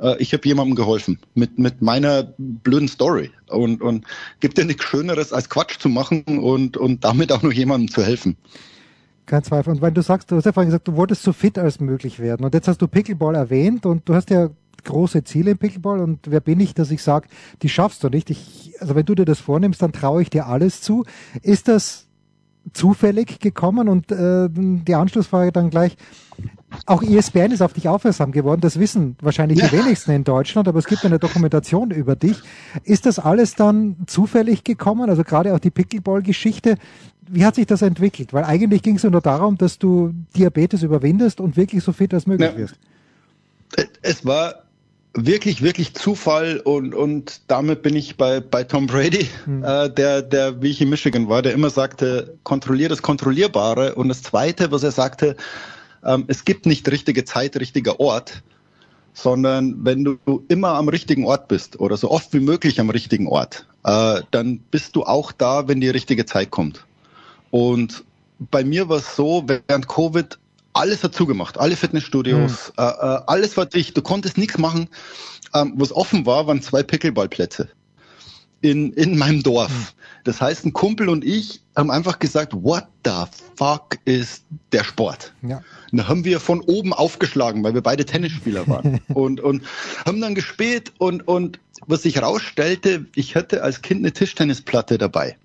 äh, 0.00 0.16
ich 0.18 0.32
habe 0.32 0.46
jemandem 0.46 0.74
geholfen 0.74 1.18
mit, 1.34 1.58
mit 1.58 1.82
meiner 1.82 2.34
blöden 2.38 2.88
Story. 2.88 3.30
Und, 3.48 3.80
und 3.80 4.04
gibt 4.40 4.58
dir 4.58 4.64
nichts 4.64 4.84
Schöneres, 4.84 5.32
als 5.32 5.48
Quatsch 5.48 5.78
zu 5.78 5.88
machen 5.88 6.24
und, 6.24 6.76
und 6.76 7.04
damit 7.04 7.30
auch 7.30 7.42
noch 7.42 7.52
jemandem 7.52 7.90
zu 7.90 8.02
helfen. 8.02 8.36
Kein 9.26 9.42
Zweifel. 9.42 9.72
Und 9.72 9.82
wenn 9.82 9.92
du 9.92 10.02
sagst, 10.02 10.30
du 10.30 10.36
hast 10.36 10.44
ja 10.44 10.52
vorhin 10.52 10.70
gesagt, 10.70 10.86
du 10.86 10.96
wolltest 10.96 11.22
so 11.22 11.32
fit 11.32 11.58
als 11.58 11.80
möglich 11.80 12.20
werden. 12.20 12.44
Und 12.44 12.54
jetzt 12.54 12.68
hast 12.68 12.80
du 12.80 12.86
Pickleball 12.86 13.34
erwähnt 13.34 13.84
und 13.84 14.08
du 14.08 14.14
hast 14.14 14.30
ja 14.30 14.50
große 14.84 15.24
Ziele 15.24 15.50
im 15.50 15.58
Pickleball 15.58 16.00
und 16.00 16.30
wer 16.30 16.40
bin 16.40 16.60
ich, 16.60 16.72
dass 16.72 16.92
ich 16.92 17.02
sage, 17.02 17.28
die 17.62 17.68
schaffst 17.68 18.04
du 18.04 18.08
nicht. 18.08 18.30
Ich, 18.30 18.72
also 18.78 18.94
wenn 18.94 19.04
du 19.04 19.14
dir 19.16 19.24
das 19.24 19.40
vornimmst, 19.40 19.82
dann 19.82 19.92
traue 19.92 20.22
ich 20.22 20.30
dir 20.30 20.46
alles 20.46 20.80
zu. 20.80 21.04
Ist 21.42 21.66
das 21.66 22.06
zufällig 22.72 23.40
gekommen? 23.40 23.88
Und 23.88 24.12
äh, 24.12 24.48
die 24.50 24.94
Anschlussfrage 24.94 25.50
dann 25.52 25.70
gleich, 25.70 25.96
auch 26.84 27.02
ESPN 27.02 27.52
ist 27.52 27.62
auf 27.62 27.72
dich 27.72 27.88
aufmerksam 27.88 28.32
geworden. 28.32 28.60
Das 28.60 28.78
wissen 28.78 29.16
wahrscheinlich 29.20 29.58
ja. 29.58 29.68
die 29.68 29.78
wenigsten 29.78 30.10
in 30.12 30.24
Deutschland, 30.24 30.68
aber 30.68 30.78
es 30.78 30.86
gibt 30.86 31.04
eine 31.04 31.18
Dokumentation 31.18 31.90
über 31.90 32.16
dich. 32.16 32.42
Ist 32.84 33.06
das 33.06 33.18
alles 33.18 33.54
dann 33.54 33.96
zufällig 34.06 34.64
gekommen? 34.64 35.08
Also 35.08 35.24
gerade 35.24 35.54
auch 35.54 35.58
die 35.58 35.70
Pickleball-Geschichte 35.70 36.76
wie 37.28 37.44
hat 37.44 37.56
sich 37.56 37.66
das 37.66 37.82
entwickelt? 37.82 38.32
Weil 38.32 38.44
eigentlich 38.44 38.82
ging 38.82 38.96
es 38.96 39.02
nur 39.02 39.20
darum, 39.20 39.58
dass 39.58 39.78
du 39.78 40.14
Diabetes 40.36 40.82
überwindest 40.82 41.40
und 41.40 41.56
wirklich 41.56 41.82
so 41.82 41.92
fit 41.92 42.14
als 42.14 42.26
möglich 42.26 42.50
ja. 42.50 42.56
wirst. 42.56 42.76
Es 44.02 44.24
war 44.24 44.62
wirklich, 45.14 45.62
wirklich 45.62 45.94
Zufall 45.94 46.60
und, 46.60 46.94
und 46.94 47.40
damit 47.48 47.82
bin 47.82 47.96
ich 47.96 48.16
bei, 48.16 48.40
bei 48.40 48.64
Tom 48.64 48.86
Brady, 48.86 49.28
hm. 49.44 49.64
äh, 49.64 49.90
der, 49.90 50.22
der, 50.22 50.62
wie 50.62 50.70
ich 50.70 50.80
in 50.80 50.90
Michigan 50.90 51.28
war, 51.28 51.42
der 51.42 51.52
immer 51.52 51.70
sagte, 51.70 52.36
kontrollier 52.42 52.88
das 52.88 53.02
Kontrollierbare. 53.02 53.94
Und 53.94 54.08
das 54.08 54.22
Zweite, 54.22 54.70
was 54.70 54.82
er 54.82 54.92
sagte, 54.92 55.36
ähm, 56.06 56.24
es 56.28 56.44
gibt 56.44 56.66
nicht 56.66 56.88
richtige 56.90 57.24
Zeit, 57.24 57.56
richtiger 57.56 58.00
Ort, 58.00 58.42
sondern 59.12 59.84
wenn 59.84 60.04
du 60.04 60.18
immer 60.48 60.70
am 60.74 60.88
richtigen 60.88 61.24
Ort 61.24 61.48
bist 61.48 61.80
oder 61.80 61.96
so 61.96 62.10
oft 62.10 62.32
wie 62.32 62.40
möglich 62.40 62.80
am 62.80 62.90
richtigen 62.90 63.28
Ort, 63.28 63.66
äh, 63.84 64.20
dann 64.30 64.58
bist 64.70 64.94
du 64.94 65.04
auch 65.04 65.32
da, 65.32 65.68
wenn 65.68 65.80
die 65.80 65.88
richtige 65.88 66.26
Zeit 66.26 66.50
kommt. 66.50 66.84
Und 67.50 68.04
bei 68.38 68.62
mir 68.64 68.88
war 68.88 68.98
es 68.98 69.16
so, 69.16 69.44
während 69.46 69.88
Covid 69.88 70.38
alles 70.74 71.02
hat 71.02 71.14
zugemacht, 71.14 71.58
alle 71.58 71.74
Fitnessstudios, 71.74 72.72
mhm. 72.76 72.84
äh, 72.84 73.18
alles 73.26 73.56
war 73.56 73.64
dicht, 73.66 73.96
du 73.96 74.02
konntest 74.02 74.36
nichts 74.36 74.58
machen. 74.58 74.88
Ähm, 75.54 75.72
was 75.76 75.92
offen 75.92 76.26
war, 76.26 76.46
waren 76.46 76.60
zwei 76.60 76.82
Pickleballplätze 76.82 77.70
in, 78.60 78.92
in 78.92 79.16
meinem 79.16 79.42
Dorf. 79.42 79.94
Das 80.26 80.40
heißt, 80.40 80.66
ein 80.66 80.72
Kumpel 80.72 81.08
und 81.08 81.24
ich 81.24 81.62
haben 81.76 81.88
einfach 81.88 82.18
gesagt, 82.18 82.52
what 82.52 82.88
the 83.04 83.12
fuck 83.54 83.96
ist 84.06 84.44
der 84.72 84.82
Sport? 84.82 85.32
Ja. 85.42 85.62
Und 85.92 85.98
da 85.98 86.08
haben 86.08 86.24
wir 86.24 86.40
von 86.40 86.60
oben 86.62 86.92
aufgeschlagen, 86.92 87.62
weil 87.62 87.74
wir 87.74 87.80
beide 87.80 88.04
Tennisspieler 88.04 88.66
waren 88.66 89.00
und, 89.14 89.40
und 89.40 89.62
haben 90.04 90.20
dann 90.20 90.34
gespielt 90.34 90.92
und, 90.98 91.28
und 91.28 91.60
was 91.86 92.02
sich 92.02 92.20
rausstellte, 92.20 93.06
ich 93.14 93.36
hatte 93.36 93.62
als 93.62 93.82
Kind 93.82 94.00
eine 94.00 94.12
Tischtennisplatte 94.12 94.98
dabei, 94.98 95.36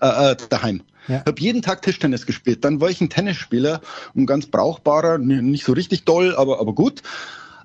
äh, 0.00 0.30
äh 0.32 0.36
daheim. 0.48 0.82
Ja. 1.08 1.18
Habe 1.26 1.38
jeden 1.38 1.60
Tag 1.60 1.82
Tischtennis 1.82 2.24
gespielt. 2.24 2.64
Dann 2.64 2.80
war 2.80 2.88
ich 2.88 3.02
ein 3.02 3.10
Tennisspieler, 3.10 3.82
ein 4.16 4.24
ganz 4.24 4.46
brauchbarer, 4.46 5.18
nicht 5.18 5.66
so 5.66 5.74
richtig 5.74 6.04
doll, 6.04 6.34
aber, 6.36 6.58
aber 6.58 6.72
gut. 6.74 7.02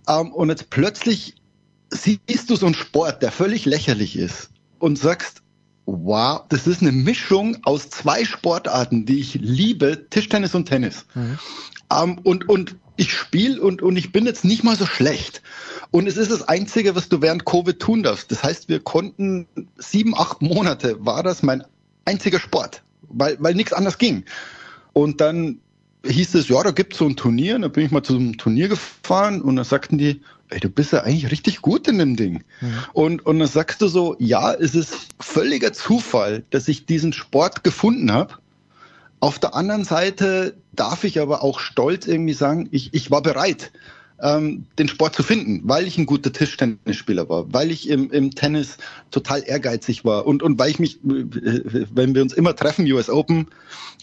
Ähm, 0.09 0.33
und 0.33 0.49
jetzt 0.49 0.69
plötzlich 0.69 1.35
siehst 1.91 2.49
du 2.49 2.57
so 2.57 2.65
einen 2.65 2.75
Sport, 2.75 3.21
der 3.21 3.31
völlig 3.31 3.63
lächerlich 3.63 4.17
ist 4.17 4.49
und 4.79 4.99
sagst, 4.99 5.43
wow, 5.87 6.41
das 6.49 6.67
ist 6.67 6.81
eine 6.81 6.91
Mischung 6.91 7.57
aus 7.63 7.89
zwei 7.89 8.25
Sportarten, 8.25 9.05
die 9.05 9.19
ich 9.19 9.35
liebe, 9.35 10.07
Tischtennis 10.09 10.53
und 10.53 10.65
Tennis. 10.65 11.05
Mhm. 11.15 11.39
Um, 11.89 12.17
und, 12.17 12.49
und 12.49 12.75
ich 12.97 13.13
spiele 13.13 13.61
und, 13.61 13.81
und 13.81 13.95
ich 13.95 14.11
bin 14.11 14.25
jetzt 14.25 14.43
nicht 14.43 14.65
mal 14.65 14.75
so 14.75 14.85
schlecht. 14.85 15.41
Und 15.91 16.05
es 16.05 16.17
ist 16.17 16.29
das 16.29 16.45
Einzige, 16.45 16.95
was 16.95 17.07
du 17.07 17.21
während 17.21 17.45
Covid 17.45 17.79
tun 17.79 18.03
darfst. 18.03 18.29
Das 18.29 18.43
heißt, 18.43 18.67
wir 18.67 18.81
konnten 18.81 19.47
sieben, 19.77 20.13
acht 20.13 20.41
Monate 20.41 20.97
war 21.05 21.23
das 21.23 21.43
mein 21.43 21.63
einziger 22.03 22.41
Sport, 22.41 22.83
weil, 23.03 23.37
weil 23.39 23.55
nichts 23.55 23.71
anders 23.71 23.97
ging. 23.97 24.25
Und 24.91 25.21
dann 25.21 25.59
hieß 26.05 26.35
es, 26.35 26.49
ja, 26.49 26.61
da 26.61 26.71
gibt's 26.71 26.97
so 26.97 27.05
ein 27.05 27.15
Turnier. 27.15 27.55
Und 27.55 27.61
dann 27.61 27.71
bin 27.71 27.85
ich 27.85 27.91
mal 27.91 28.03
zu 28.03 28.15
einem 28.15 28.37
Turnier 28.37 28.67
gefahren 28.67 29.41
und 29.41 29.55
dann 29.55 29.65
sagten 29.65 29.97
die, 29.97 30.21
ey, 30.49 30.59
du 30.59 30.69
bist 30.69 30.93
ja 30.93 31.03
eigentlich 31.03 31.31
richtig 31.31 31.61
gut 31.61 31.87
in 31.87 31.97
dem 31.97 32.15
Ding. 32.15 32.43
Mhm. 32.61 32.73
Und, 32.93 33.25
und 33.25 33.39
dann 33.39 33.47
sagst 33.47 33.81
du 33.81 33.87
so, 33.87 34.15
ja, 34.19 34.53
es 34.53 34.75
ist 34.75 34.95
völliger 35.19 35.73
Zufall, 35.73 36.43
dass 36.49 36.67
ich 36.67 36.85
diesen 36.85 37.13
Sport 37.13 37.63
gefunden 37.63 38.11
habe. 38.11 38.35
Auf 39.19 39.39
der 39.39 39.55
anderen 39.55 39.83
Seite 39.83 40.55
darf 40.73 41.03
ich 41.03 41.19
aber 41.19 41.43
auch 41.43 41.59
stolz 41.59 42.07
irgendwie 42.07 42.33
sagen, 42.33 42.69
ich, 42.71 42.93
ich 42.93 43.09
war 43.09 43.21
bereit, 43.21 43.71
ähm, 44.21 44.65
den 44.79 44.87
Sport 44.87 45.15
zu 45.15 45.23
finden, 45.23 45.61
weil 45.63 45.87
ich 45.87 45.97
ein 45.97 46.05
guter 46.05 46.31
Tischtennisspieler 46.31 47.29
war, 47.29 47.51
weil 47.53 47.71
ich 47.71 47.89
im, 47.89 48.11
im 48.11 48.31
Tennis 48.31 48.77
total 49.11 49.43
ehrgeizig 49.45 50.05
war 50.05 50.25
und, 50.25 50.41
und 50.41 50.57
weil 50.57 50.71
ich 50.71 50.79
mich, 50.79 50.99
wenn 51.03 52.15
wir 52.15 52.21
uns 52.21 52.33
immer 52.33 52.55
treffen, 52.55 52.91
US 52.91 53.09
Open, 53.09 53.47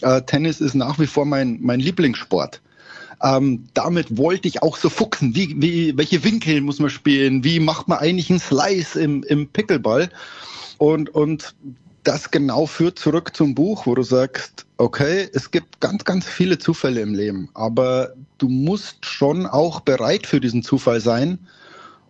äh, 0.01 0.21
Tennis 0.21 0.61
ist 0.61 0.75
nach 0.75 0.99
wie 0.99 1.07
vor 1.07 1.25
mein, 1.25 1.59
mein 1.61 1.79
Lieblingssport. 1.79 2.61
Ähm, 3.23 3.65
damit 3.73 4.17
wollte 4.17 4.47
ich 4.47 4.61
auch 4.61 4.77
so 4.77 4.89
fuchsen. 4.89 5.35
Wie, 5.35 5.55
wie, 5.61 5.97
welche 5.97 6.23
Winkel 6.23 6.61
muss 6.61 6.79
man 6.79 6.89
spielen? 6.89 7.43
Wie 7.43 7.59
macht 7.59 7.87
man 7.87 7.99
eigentlich 7.99 8.29
einen 8.29 8.39
Slice 8.39 8.99
im, 8.99 9.23
im 9.23 9.47
Pickleball? 9.47 10.09
Und, 10.77 11.09
und 11.09 11.55
das 12.03 12.29
genau 12.31 12.65
führt 12.67 12.99
zurück 12.99 13.35
zum 13.35 13.55
Buch, 13.55 13.85
wo 13.87 13.95
du 13.95 14.03
sagst, 14.03 14.65
okay, 14.77 15.27
es 15.33 15.51
gibt 15.51 15.79
ganz, 15.79 16.03
ganz 16.03 16.25
viele 16.25 16.57
Zufälle 16.57 17.01
im 17.01 17.13
Leben, 17.13 17.49
aber 17.53 18.13
du 18.37 18.47
musst 18.47 19.05
schon 19.05 19.45
auch 19.45 19.79
bereit 19.79 20.27
für 20.27 20.39
diesen 20.39 20.61
Zufall 20.61 21.01
sein. 21.01 21.39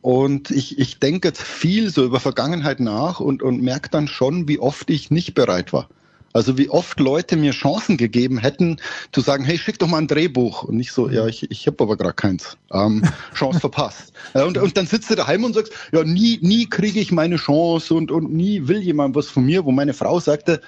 Und 0.01 0.51
ich, 0.51 0.77
ich 0.77 0.99
denke 0.99 1.29
jetzt 1.29 1.41
viel 1.41 1.89
so 1.89 2.03
über 2.03 2.19
Vergangenheit 2.19 2.79
nach 2.79 3.19
und, 3.19 3.41
und 3.41 3.61
merke 3.61 3.89
dann 3.89 4.07
schon, 4.07 4.47
wie 4.47 4.59
oft 4.59 4.89
ich 4.89 5.09
nicht 5.09 5.33
bereit 5.33 5.73
war. 5.73 5.89
Also 6.35 6.57
wie 6.57 6.69
oft 6.69 6.99
Leute 6.99 7.37
mir 7.37 7.53
Chancen 7.53 7.95
gegeben 7.95 8.37
hätten, 8.39 8.75
zu 9.13 9.21
sagen, 9.21 9.45
hey, 9.45 9.57
schick 9.57 9.79
doch 9.79 9.87
mal 9.87 9.99
ein 9.99 10.07
Drehbuch. 10.07 10.63
Und 10.63 10.75
nicht 10.75 10.91
so, 10.91 11.09
ja, 11.09 11.25
ich, 11.27 11.49
ich 11.49 11.65
habe 11.65 11.81
aber 11.81 11.95
gerade 11.95 12.13
keins. 12.13 12.57
Ähm, 12.73 13.03
Chance 13.33 13.61
verpasst. 13.61 14.11
und, 14.33 14.57
und 14.57 14.75
dann 14.75 14.85
sitzt 14.85 15.09
du 15.09 15.15
daheim 15.15 15.45
und 15.45 15.53
sagst, 15.53 15.71
ja, 15.93 16.03
nie, 16.03 16.37
nie 16.41 16.65
kriege 16.65 16.99
ich 16.99 17.13
meine 17.13 17.37
Chance 17.37 17.93
und, 17.93 18.11
und 18.11 18.33
nie 18.33 18.67
will 18.67 18.81
jemand 18.81 19.15
was 19.15 19.29
von 19.29 19.45
mir, 19.45 19.63
wo 19.63 19.71
meine 19.71 19.93
Frau 19.93 20.19
sagte, 20.19 20.59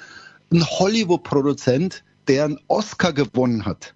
ein 0.53 0.65
Hollywood-Produzent, 0.65 2.01
der 2.29 2.45
einen 2.45 2.59
Oscar 2.69 3.11
gewonnen 3.11 3.65
hat, 3.65 3.93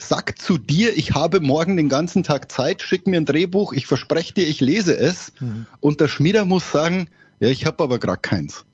sagt 0.00 0.42
zu 0.42 0.58
dir, 0.58 0.98
ich 0.98 1.12
habe 1.12 1.38
morgen 1.38 1.76
den 1.76 1.88
ganzen 1.88 2.24
Tag 2.24 2.50
Zeit, 2.50 2.82
schick 2.82 3.06
mir 3.06 3.18
ein 3.18 3.26
Drehbuch, 3.26 3.72
ich 3.74 3.86
verspreche 3.86 4.34
dir, 4.34 4.48
ich 4.48 4.60
lese 4.60 4.98
es. 4.98 5.32
Mhm. 5.38 5.66
Und 5.78 6.00
der 6.00 6.08
Schmieder 6.08 6.44
muss 6.44 6.72
sagen, 6.72 7.06
ja, 7.38 7.46
ich 7.46 7.64
habe 7.64 7.84
aber 7.84 8.00
gerade 8.00 8.22
keins. 8.22 8.64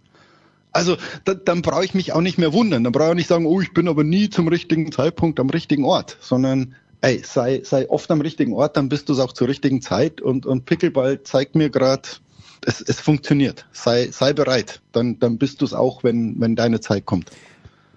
Also 0.72 0.96
da, 1.24 1.34
dann 1.34 1.62
brauche 1.62 1.84
ich 1.84 1.94
mich 1.94 2.12
auch 2.12 2.20
nicht 2.20 2.38
mehr 2.38 2.52
wundern. 2.52 2.84
Dann 2.84 2.92
brauche 2.92 3.10
ich 3.10 3.16
nicht 3.16 3.28
sagen, 3.28 3.46
oh, 3.46 3.60
ich 3.60 3.72
bin 3.72 3.88
aber 3.88 4.04
nie 4.04 4.30
zum 4.30 4.48
richtigen 4.48 4.92
Zeitpunkt 4.92 5.40
am 5.40 5.50
richtigen 5.50 5.84
Ort, 5.84 6.16
sondern 6.20 6.74
ey, 7.00 7.22
sei, 7.24 7.62
sei 7.64 7.88
oft 7.88 8.10
am 8.10 8.20
richtigen 8.20 8.52
Ort, 8.52 8.76
dann 8.76 8.88
bist 8.88 9.08
du 9.08 9.12
es 9.12 9.18
auch 9.18 9.32
zur 9.32 9.48
richtigen 9.48 9.80
Zeit. 9.82 10.20
Und, 10.20 10.46
und 10.46 10.64
Pickleball 10.64 11.22
zeigt 11.22 11.54
mir 11.54 11.70
gerade, 11.70 12.08
es, 12.64 12.80
es 12.80 13.00
funktioniert. 13.00 13.66
Sei, 13.72 14.08
sei 14.10 14.32
bereit. 14.32 14.80
Dann, 14.92 15.18
dann 15.18 15.38
bist 15.38 15.60
du 15.60 15.64
es 15.64 15.74
auch, 15.74 16.02
wenn, 16.04 16.40
wenn 16.40 16.56
deine 16.56 16.80
Zeit 16.80 17.06
kommt. 17.06 17.30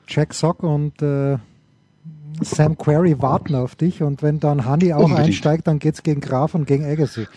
Jack 0.08 0.34
Sock 0.34 0.64
und 0.64 1.02
äh, 1.02 1.38
Sam 2.42 2.78
Query 2.78 3.22
warten 3.22 3.56
auf 3.56 3.76
dich 3.76 4.04
und 4.04 4.22
wenn 4.22 4.40
dann 4.40 4.70
Honey 4.70 4.94
auch 4.94 5.04
Unbedingt. 5.04 5.28
einsteigt, 5.28 5.68
dann 5.68 5.80
geht 5.80 5.96
es 5.96 6.04
gegen 6.04 6.22
Graf 6.22 6.54
und 6.54 6.66
gegen 6.66 6.86
Agassi 6.86 7.28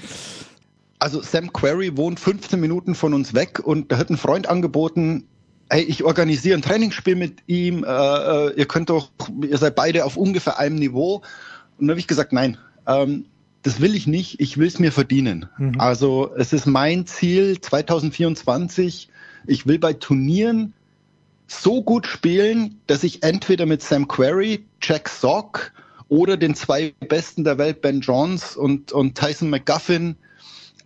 also 1.04 1.20
Sam 1.20 1.52
Query 1.52 1.98
wohnt 1.98 2.18
15 2.18 2.58
Minuten 2.58 2.94
von 2.94 3.12
uns 3.12 3.34
weg 3.34 3.60
und 3.62 3.92
da 3.92 3.98
hat 3.98 4.08
ein 4.08 4.16
Freund 4.16 4.48
angeboten, 4.48 5.28
hey, 5.68 5.82
ich 5.82 6.02
organisiere 6.02 6.56
ein 6.56 6.62
Trainingsspiel 6.62 7.14
mit 7.14 7.42
ihm, 7.46 7.84
äh, 7.84 7.88
äh, 7.88 8.54
ihr 8.56 8.64
könnt 8.64 8.88
doch, 8.88 9.10
ihr 9.42 9.58
seid 9.58 9.74
beide 9.74 10.06
auf 10.06 10.16
ungefähr 10.16 10.58
einem 10.58 10.76
Niveau. 10.76 11.16
Und 11.76 11.86
dann 11.86 11.90
habe 11.90 12.00
ich 12.00 12.06
gesagt, 12.06 12.32
nein, 12.32 12.56
ähm, 12.86 13.26
das 13.60 13.82
will 13.82 13.94
ich 13.94 14.06
nicht, 14.06 14.40
ich 14.40 14.56
will 14.56 14.66
es 14.66 14.78
mir 14.78 14.92
verdienen. 14.92 15.44
Mhm. 15.58 15.78
Also 15.78 16.32
es 16.38 16.54
ist 16.54 16.64
mein 16.64 17.06
Ziel 17.06 17.60
2024, 17.60 19.10
ich 19.46 19.66
will 19.66 19.78
bei 19.78 19.92
Turnieren 19.92 20.72
so 21.46 21.82
gut 21.82 22.06
spielen, 22.06 22.80
dass 22.86 23.04
ich 23.04 23.22
entweder 23.22 23.66
mit 23.66 23.82
Sam 23.82 24.08
Query, 24.08 24.64
Jack 24.80 25.10
Sock 25.10 25.70
oder 26.08 26.38
den 26.38 26.54
zwei 26.54 26.94
Besten 27.06 27.44
der 27.44 27.58
Welt, 27.58 27.82
Ben 27.82 28.00
Johns 28.00 28.56
und, 28.56 28.90
und 28.92 29.18
Tyson 29.18 29.50
McGuffin, 29.50 30.16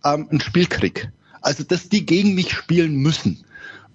ähm, 0.05 0.27
ein 0.31 0.41
Spiel 0.41 0.65
krieg. 0.65 1.09
Also, 1.41 1.63
dass 1.63 1.89
die 1.89 2.05
gegen 2.05 2.35
mich 2.35 2.51
spielen 2.53 2.95
müssen. 2.95 3.43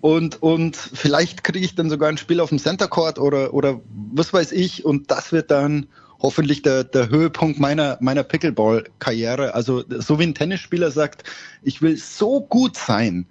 Und, 0.01 0.43
und 0.43 0.77
vielleicht 0.77 1.45
kriege 1.45 1.65
ich 1.65 1.75
dann 1.75 1.89
sogar 1.91 2.09
ein 2.09 2.19
Spiel 2.19 2.41
auf 2.41 2.51
dem 2.51 2.59
Center 2.59 2.89
Court 2.89 3.19
oder, 3.19 3.55
oder 3.55 3.81
was 4.13 4.33
weiß 4.33 4.53
ich. 4.53 4.85
Und 4.85 5.11
das 5.11 5.33
wird 5.33 5.51
dann 5.51 5.87
hoffentlich 6.21 6.63
der, 6.63 6.85
der 6.85 7.09
Höhepunkt 7.09 7.59
meiner, 7.59 7.99
meiner 8.01 8.23
Pickleball-Karriere. 8.23 9.55
Also, 9.55 9.85
so 9.89 10.19
wie 10.19 10.25
ein 10.25 10.35
Tennisspieler 10.35 10.91
sagt, 10.91 11.25
ich 11.63 11.83
will 11.83 11.97
so 11.97 12.41
gut 12.41 12.77
sein, 12.77 13.27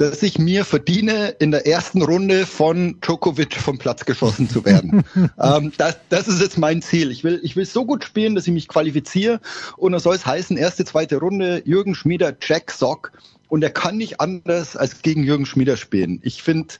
dass 0.00 0.22
ich 0.22 0.38
mir 0.38 0.64
verdiene, 0.64 1.28
in 1.40 1.50
der 1.50 1.66
ersten 1.66 2.00
Runde 2.00 2.46
von 2.46 2.98
Djokovic 3.02 3.56
vom 3.56 3.76
Platz 3.76 4.06
geschossen 4.06 4.48
zu 4.48 4.64
werden. 4.64 5.04
ähm, 5.38 5.72
das, 5.76 5.98
das 6.08 6.26
ist 6.26 6.40
jetzt 6.40 6.56
mein 6.56 6.80
Ziel. 6.80 7.10
Ich 7.10 7.22
will, 7.22 7.38
ich 7.42 7.54
will 7.54 7.66
so 7.66 7.84
gut 7.84 8.02
spielen, 8.02 8.34
dass 8.34 8.46
ich 8.46 8.52
mich 8.54 8.66
qualifiziere. 8.66 9.40
Und 9.76 9.92
dann 9.92 10.00
soll 10.00 10.16
es 10.16 10.24
heißen, 10.24 10.56
erste, 10.56 10.86
zweite 10.86 11.18
Runde, 11.18 11.62
Jürgen 11.66 11.94
Schmieder, 11.94 12.34
Jack 12.40 12.70
Sock. 12.70 13.12
Und 13.48 13.62
er 13.62 13.68
kann 13.68 13.98
nicht 13.98 14.20
anders 14.20 14.74
als 14.74 15.02
gegen 15.02 15.22
Jürgen 15.22 15.44
Schmieder 15.44 15.76
spielen. 15.76 16.20
Ich 16.22 16.42
finde, 16.42 16.74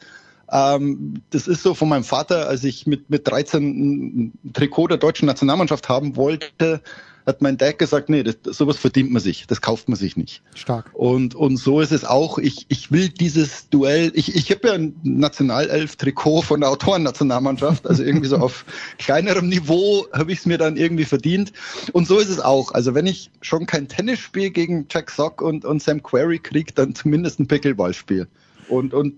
ähm, 0.51 1.23
das 1.29 1.47
ist 1.47 1.63
so 1.63 1.75
von 1.75 1.91
meinem 1.91 2.05
Vater, 2.05 2.49
als 2.49 2.65
ich 2.65 2.87
mit, 2.87 3.11
mit 3.11 3.29
13 3.29 4.31
ein 4.45 4.53
Trikot 4.55 4.89
der 4.89 4.97
deutschen 4.97 5.27
Nationalmannschaft 5.27 5.91
haben 5.91 6.17
wollte, 6.17 6.81
hat 7.27 7.43
mein 7.43 7.57
Dad 7.57 7.79
gesagt, 7.79 8.09
nee, 8.09 8.23
das, 8.23 8.37
sowas 8.45 8.77
verdient 8.77 9.11
man 9.11 9.23
sich, 9.23 9.47
das 9.47 9.61
kauft 9.61 9.89
man 9.89 9.97
sich 9.97 10.17
nicht. 10.17 10.43
Stark. 10.55 10.91
Und, 10.93 11.35
und 11.35 11.57
so 11.57 11.81
ist 11.81 11.93
es 11.93 12.05
auch. 12.05 12.39
Ich, 12.39 12.67
ich 12.69 12.91
will 12.91 13.09
dieses 13.09 13.69
Duell, 13.69 14.11
ich, 14.15 14.35
ich 14.35 14.51
habe 14.51 14.69
ja 14.69 14.75
ein 14.75 14.95
Nationalelf-Trikot 15.03 16.43
von 16.43 16.61
der 16.61 16.71
Autorennationalmannschaft, 16.71 17.87
also 17.87 18.03
irgendwie 18.03 18.29
so 18.29 18.37
auf 18.41 18.65
kleinerem 18.99 19.49
Niveau 19.49 20.07
habe 20.13 20.33
ich 20.33 20.41
es 20.41 20.47
mir 20.47 20.59
dann 20.59 20.77
irgendwie 20.77 21.05
verdient. 21.05 21.53
Und 21.93 22.07
so 22.07 22.19
ist 22.19 22.31
es 22.31 22.41
auch. 22.41 22.73
Also 22.73 22.95
wenn 22.95 23.07
ich 23.07 23.31
schon 23.41 23.67
kein 23.67 23.89
Tennisspiel 23.89 24.51
gegen 24.51 24.87
Jack 24.91 25.11
Sock 25.11 25.43
und, 25.43 25.65
und 25.65 25.83
Sam 25.83 26.03
Query 26.03 26.39
kriege, 26.39 26.73
dann 26.75 26.95
zumindest 26.95 27.41
ein 27.41 27.49
Pickleballspiel. 27.49 28.29
Und, 28.69 28.95
und 28.95 29.15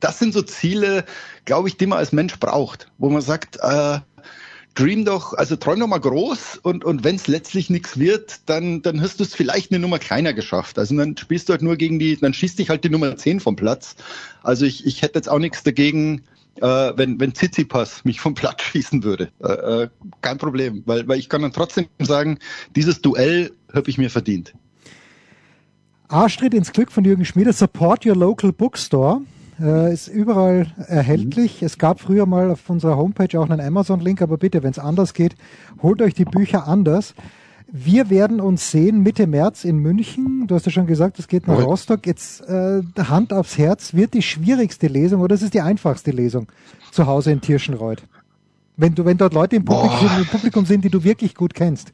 das 0.00 0.18
sind 0.18 0.34
so 0.34 0.42
Ziele, 0.42 1.04
glaube 1.44 1.68
ich, 1.68 1.76
die 1.76 1.86
man 1.86 1.98
als 1.98 2.12
Mensch 2.12 2.38
braucht, 2.38 2.90
wo 2.98 3.08
man 3.08 3.22
sagt, 3.22 3.58
äh, 3.62 4.00
dream 4.74 5.04
doch, 5.04 5.32
also 5.34 5.56
träum 5.56 5.80
doch 5.80 5.86
mal 5.86 5.98
groß 5.98 6.58
und, 6.62 6.84
und 6.84 7.04
wenn 7.04 7.16
es 7.16 7.28
letztlich 7.28 7.70
nichts 7.70 7.98
wird, 7.98 8.40
dann, 8.46 8.82
dann 8.82 9.00
hast 9.00 9.20
du 9.20 9.24
es 9.24 9.34
vielleicht 9.34 9.70
eine 9.70 9.80
Nummer 9.80 9.98
kleiner 9.98 10.32
geschafft. 10.32 10.78
Also 10.78 10.96
dann 10.96 11.16
spielst 11.16 11.48
du 11.48 11.52
halt 11.52 11.62
nur 11.62 11.76
gegen 11.76 11.98
die, 11.98 12.16
dann 12.16 12.34
schießt 12.34 12.58
dich 12.58 12.70
halt 12.70 12.84
die 12.84 12.90
Nummer 12.90 13.16
10 13.16 13.40
vom 13.40 13.56
Platz. 13.56 13.96
Also 14.42 14.64
ich, 14.64 14.84
ich 14.86 15.02
hätte 15.02 15.18
jetzt 15.18 15.28
auch 15.28 15.38
nichts 15.38 15.62
dagegen, 15.62 16.22
äh, 16.60 16.92
wenn, 16.96 17.20
wenn 17.20 17.34
Tsitsipas 17.34 18.04
mich 18.04 18.20
vom 18.20 18.34
Platz 18.34 18.62
schießen 18.72 19.04
würde. 19.04 19.30
Äh, 19.42 19.52
äh, 19.52 19.88
kein 20.22 20.38
Problem, 20.38 20.82
weil, 20.86 21.06
weil 21.06 21.18
ich 21.18 21.28
kann 21.28 21.42
dann 21.42 21.52
trotzdem 21.52 21.86
sagen, 22.00 22.38
dieses 22.74 23.00
Duell 23.00 23.52
habe 23.72 23.88
ich 23.90 23.98
mir 23.98 24.10
verdient. 24.10 24.54
Arschtritt 26.08 26.54
ins 26.54 26.72
Glück 26.72 26.92
von 26.92 27.04
Jürgen 27.04 27.24
Schmieder, 27.24 27.52
Support 27.52 28.04
Your 28.06 28.16
Local 28.16 28.52
Bookstore. 28.52 29.22
Äh, 29.60 29.92
ist 29.92 30.08
überall 30.08 30.66
erhältlich. 30.88 31.60
Mhm. 31.60 31.66
Es 31.66 31.78
gab 31.78 32.00
früher 32.00 32.26
mal 32.26 32.50
auf 32.50 32.68
unserer 32.68 32.96
Homepage 32.96 33.38
auch 33.38 33.48
einen 33.48 33.60
Amazon-Link, 33.60 34.22
aber 34.22 34.36
bitte, 34.36 34.62
wenn 34.62 34.70
es 34.70 34.78
anders 34.78 35.14
geht, 35.14 35.36
holt 35.82 36.02
euch 36.02 36.14
die 36.14 36.24
Bücher 36.24 36.66
anders. 36.66 37.14
Wir 37.76 38.10
werden 38.10 38.40
uns 38.40 38.70
sehen 38.70 39.02
Mitte 39.02 39.26
März 39.26 39.64
in 39.64 39.78
München. 39.78 40.46
Du 40.46 40.54
hast 40.54 40.66
ja 40.66 40.72
schon 40.72 40.86
gesagt, 40.86 41.18
es 41.18 41.28
geht 41.28 41.46
nach 41.48 41.56
okay. 41.56 41.64
Rostock. 41.64 42.06
Jetzt 42.06 42.42
äh, 42.42 42.82
Hand 42.98 43.32
aufs 43.32 43.58
Herz, 43.58 43.94
wird 43.94 44.14
die 44.14 44.22
schwierigste 44.22 44.86
Lesung 44.86 45.20
oder 45.20 45.34
ist 45.34 45.42
es 45.42 45.50
die 45.50 45.60
einfachste 45.60 46.10
Lesung 46.10 46.46
zu 46.92 47.06
Hause 47.06 47.32
in 47.32 47.40
Tirschenreuth? 47.40 48.02
Wenn 48.76 48.94
du, 48.94 49.04
wenn 49.04 49.16
dort 49.16 49.34
Leute 49.34 49.56
im 49.56 49.64
Publikum, 49.64 50.10
im 50.18 50.26
Publikum 50.26 50.66
sind, 50.66 50.84
die 50.84 50.90
du 50.90 51.02
wirklich 51.04 51.34
gut 51.34 51.54
kennst. 51.54 51.92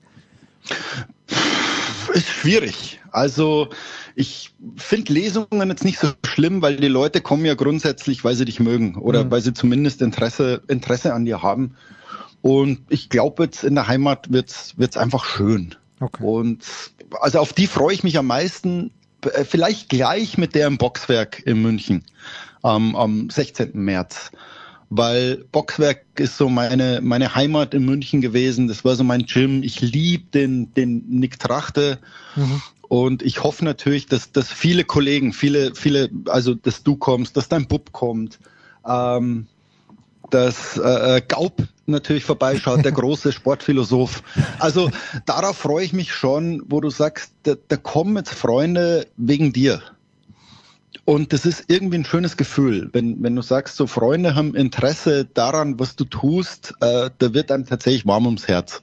Ist 2.12 2.28
schwierig. 2.28 3.00
Also 3.12 3.68
ich 4.14 4.52
finde 4.76 5.12
Lesungen 5.12 5.68
jetzt 5.68 5.84
nicht 5.84 5.98
so 5.98 6.08
schlimm, 6.24 6.62
weil 6.62 6.76
die 6.76 6.88
Leute 6.88 7.20
kommen 7.20 7.44
ja 7.44 7.54
grundsätzlich, 7.54 8.24
weil 8.24 8.34
sie 8.34 8.44
dich 8.44 8.60
mögen 8.60 8.96
oder 8.96 9.24
mhm. 9.24 9.30
weil 9.30 9.40
sie 9.40 9.52
zumindest 9.52 10.02
Interesse, 10.02 10.62
Interesse 10.68 11.14
an 11.14 11.24
dir 11.24 11.42
haben. 11.42 11.76
Und 12.42 12.80
ich 12.88 13.08
glaube 13.10 13.44
jetzt 13.44 13.64
in 13.64 13.74
der 13.74 13.86
Heimat 13.86 14.32
wird's 14.32 14.74
wird's 14.76 14.96
einfach 14.96 15.24
schön. 15.24 15.74
Okay. 16.00 16.22
Und 16.22 16.64
also 17.20 17.38
auf 17.38 17.52
die 17.52 17.66
freue 17.66 17.94
ich 17.94 18.02
mich 18.02 18.18
am 18.18 18.26
meisten. 18.26 18.90
Äh, 19.32 19.44
vielleicht 19.44 19.88
gleich 19.88 20.38
mit 20.38 20.54
der 20.54 20.66
im 20.66 20.78
Boxwerk 20.78 21.42
in 21.46 21.60
München 21.62 22.04
ähm, 22.64 22.96
am 22.96 23.30
16. 23.30 23.72
März 23.74 24.30
weil 24.90 25.44
Boxwerk 25.52 26.04
ist 26.16 26.36
so 26.36 26.48
meine, 26.48 27.00
meine 27.00 27.34
Heimat 27.36 27.74
in 27.74 27.84
München 27.84 28.20
gewesen. 28.20 28.66
Das 28.66 28.84
war 28.84 28.96
so 28.96 29.04
mein 29.04 29.24
Gym. 29.24 29.62
Ich 29.62 29.80
liebe 29.80 30.24
den, 30.34 30.74
den 30.74 31.08
Nick 31.08 31.38
Trachte. 31.38 31.98
Mhm. 32.34 32.60
Und 32.88 33.22
ich 33.22 33.44
hoffe 33.44 33.64
natürlich, 33.64 34.06
dass, 34.06 34.32
dass 34.32 34.48
viele 34.48 34.82
Kollegen, 34.82 35.32
viele, 35.32 35.76
viele, 35.76 36.10
also 36.26 36.54
dass 36.54 36.82
du 36.82 36.96
kommst, 36.96 37.36
dass 37.36 37.48
dein 37.48 37.68
Bub 37.68 37.92
kommt, 37.92 38.40
ähm, 38.84 39.46
dass 40.30 40.76
äh, 40.76 41.18
äh 41.18 41.22
Gaub 41.26 41.62
natürlich 41.86 42.24
vorbeischaut, 42.24 42.84
der 42.84 42.92
große 43.00 43.30
Sportphilosoph. 43.30 44.24
Also 44.58 44.90
darauf 45.24 45.56
freue 45.56 45.84
ich 45.84 45.92
mich 45.92 46.12
schon, 46.12 46.64
wo 46.68 46.80
du 46.80 46.90
sagst, 46.90 47.32
da, 47.44 47.54
da 47.68 47.76
kommen 47.76 48.16
jetzt 48.16 48.34
Freunde 48.34 49.06
wegen 49.16 49.52
dir. 49.52 49.80
Und 51.10 51.32
das 51.32 51.44
ist 51.44 51.64
irgendwie 51.66 51.98
ein 51.98 52.04
schönes 52.04 52.36
Gefühl, 52.36 52.88
wenn, 52.92 53.20
wenn 53.20 53.34
du 53.34 53.42
sagst, 53.42 53.74
so 53.74 53.88
Freunde 53.88 54.36
haben 54.36 54.54
Interesse 54.54 55.24
daran, 55.24 55.80
was 55.80 55.96
du 55.96 56.04
tust, 56.04 56.72
äh, 56.80 57.10
da 57.18 57.34
wird 57.34 57.50
einem 57.50 57.66
tatsächlich 57.66 58.06
warm 58.06 58.26
ums 58.26 58.46
Herz. 58.46 58.80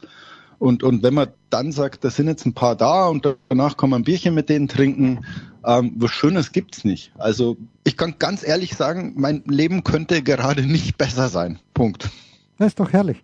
Und, 0.60 0.84
und 0.84 1.04
wenn 1.04 1.13
man 1.13 1.30
dann 1.50 1.72
sagt, 1.72 2.04
da 2.04 2.10
sind 2.10 2.28
jetzt 2.28 2.46
ein 2.46 2.54
paar 2.54 2.76
da 2.76 3.08
und 3.08 3.38
danach 3.48 3.78
kann 3.78 3.90
man 3.90 4.02
ein 4.02 4.04
Bierchen 4.04 4.36
mit 4.36 4.50
denen 4.50 4.68
trinken, 4.68 5.24
ähm, 5.66 5.94
was 5.96 6.12
Schönes 6.12 6.52
gibt's 6.52 6.84
nicht. 6.84 7.13
Also 7.18 7.56
ich 7.86 7.96
kann 7.96 8.16
ganz 8.20 8.46
ehrlich 8.46 8.76
sagen, 8.76 9.13
mein 9.16 9.44
Leben 9.46 9.86
könnte 9.86 10.22
gerade 10.22 10.63
nicht 10.63 10.98
besser 10.98 11.30
sein. 11.30 11.60
Punkt. 11.74 12.10
Das 12.58 12.68
ist 12.68 12.80
doch 12.82 12.92
herrlich. 12.92 13.24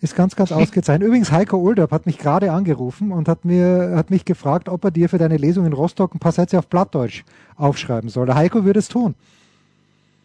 Ist 0.00 0.14
ganz, 0.14 0.36
ganz 0.36 0.52
ausgezeichnet. 0.52 1.08
Übrigens, 1.08 1.32
Heiko 1.32 1.56
Olderb 1.56 1.90
hat 1.90 2.06
mich 2.06 2.18
gerade 2.18 2.52
angerufen 2.52 3.10
und 3.10 3.28
hat 3.28 3.44
mir, 3.44 3.94
hat 3.96 4.10
mich 4.10 4.24
gefragt, 4.24 4.68
ob 4.68 4.84
er 4.84 4.92
dir 4.92 5.08
für 5.08 5.18
deine 5.18 5.36
Lesung 5.36 5.66
in 5.66 5.72
Rostock 5.72 6.14
ein 6.14 6.20
paar 6.20 6.30
Sätze 6.30 6.58
auf 6.58 6.68
Plattdeutsch 6.68 7.24
aufschreiben 7.56 8.08
soll. 8.08 8.26
Der 8.26 8.36
Heiko 8.36 8.64
würde 8.64 8.78
es 8.78 8.88
tun. 8.88 9.16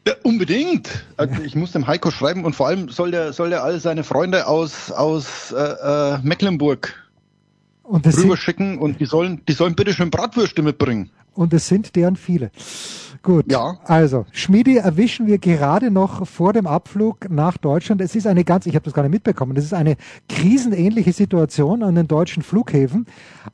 Ja, 0.08 0.14
unbedingt. 0.24 1.06
Also 1.18 1.42
ich 1.42 1.56
muss 1.56 1.72
dem 1.72 1.88
Heiko 1.88 2.12
schreiben 2.12 2.46
und 2.46 2.56
vor 2.56 2.68
allem 2.68 2.90
soll 2.90 3.12
der, 3.12 3.34
soll 3.34 3.50
der 3.50 3.64
all 3.64 3.80
seine 3.80 4.04
Freunde 4.04 4.48
aus, 4.48 4.92
aus 4.92 5.52
äh, 5.52 5.58
äh, 5.58 6.18
Mecklenburg 6.22 6.94
und 7.84 8.06
rüberschicken 8.06 8.78
und 8.78 9.00
die 9.00 9.06
sollen, 9.06 9.42
die 9.48 9.54
sollen 9.54 9.76
bitte 9.76 9.94
schön 9.94 10.10
Bratwürste 10.12 10.62
mitbringen. 10.62 11.10
Und 11.34 11.54
es 11.54 11.68
sind 11.68 11.96
deren 11.96 12.16
viele. 12.16 12.52
Gut. 13.24 13.50
Ja. 13.50 13.80
Also, 13.86 14.26
Schmiedi 14.32 14.76
erwischen 14.76 15.28
wir 15.28 15.38
gerade 15.38 15.92
noch 15.92 16.28
vor 16.28 16.52
dem 16.52 16.68
Abflug 16.68 17.30
nach 17.30 17.58
Deutschland. 17.58 18.02
Es 18.02 18.16
ist 18.16 18.28
eine 18.28 18.44
ganz, 18.44 18.66
ich 18.66 18.76
habe 18.76 18.84
das 18.84 18.94
gar 18.94 19.04
nicht 19.04 19.14
mitbekommen, 19.14 19.56
es 19.56 19.64
ist 19.64 19.74
eine 19.74 19.96
krisenähnliche 20.28 21.14
Situation 21.14 21.84
an 21.84 21.96
den 21.96 22.10
deutschen 22.10 22.44
Flughäfen. 22.44 23.06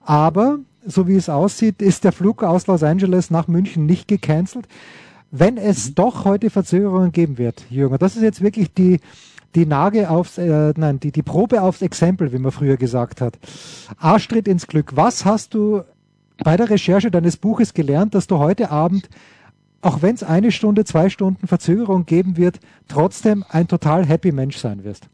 Aber, 0.03 0.57
so 0.85 1.07
wie 1.07 1.15
es 1.15 1.29
aussieht, 1.29 1.83
ist 1.83 2.03
der 2.03 2.11
Flug 2.11 2.43
aus 2.43 2.65
Los 2.65 2.81
Angeles 2.81 3.29
nach 3.29 3.47
München 3.47 3.85
nicht 3.85 4.07
gecancelt. 4.07 4.67
Wenn 5.29 5.57
es 5.57 5.89
mhm. 5.89 5.95
doch 5.95 6.25
heute 6.25 6.49
Verzögerungen 6.49 7.11
geben 7.11 7.37
wird, 7.37 7.63
Jürgen, 7.69 7.99
das 7.99 8.15
ist 8.15 8.23
jetzt 8.23 8.41
wirklich 8.41 8.73
die, 8.73 8.99
die 9.53 9.67
Nage 9.67 10.09
aufs, 10.09 10.39
äh, 10.39 10.73
nein, 10.75 10.99
die, 10.99 11.11
die 11.11 11.21
Probe 11.21 11.61
aufs 11.61 11.83
Exempel, 11.83 12.33
wie 12.33 12.39
man 12.39 12.51
früher 12.51 12.77
gesagt 12.77 13.21
hat. 13.21 13.37
Arschtritt 13.99 14.47
ins 14.47 14.65
Glück. 14.65 14.95
Was 14.95 15.25
hast 15.25 15.53
du 15.53 15.83
bei 16.43 16.58
der 16.58 16.69
Recherche 16.69 17.12
deines 17.12 17.38
Buches 17.38 17.73
gelernt, 17.73 18.15
dass 18.15 18.28
du 18.28 18.38
heute 18.38 18.71
Abend 18.71 19.10
auch 19.82 20.02
wenn 20.02 20.15
es 20.15 20.23
eine 20.23 20.52
Stunde, 20.52 20.84
zwei 20.86 21.10
Stunden 21.10 21.47
Verzögerung 21.47 22.06
geben 22.06 22.38
wird, 22.38 22.60
trotzdem 22.88 23.45
ein 23.49 23.67
total 23.67 24.06
happy 24.06 24.32
Mensch 24.32 24.58
sein 24.58 24.84
wirst. 24.84 25.08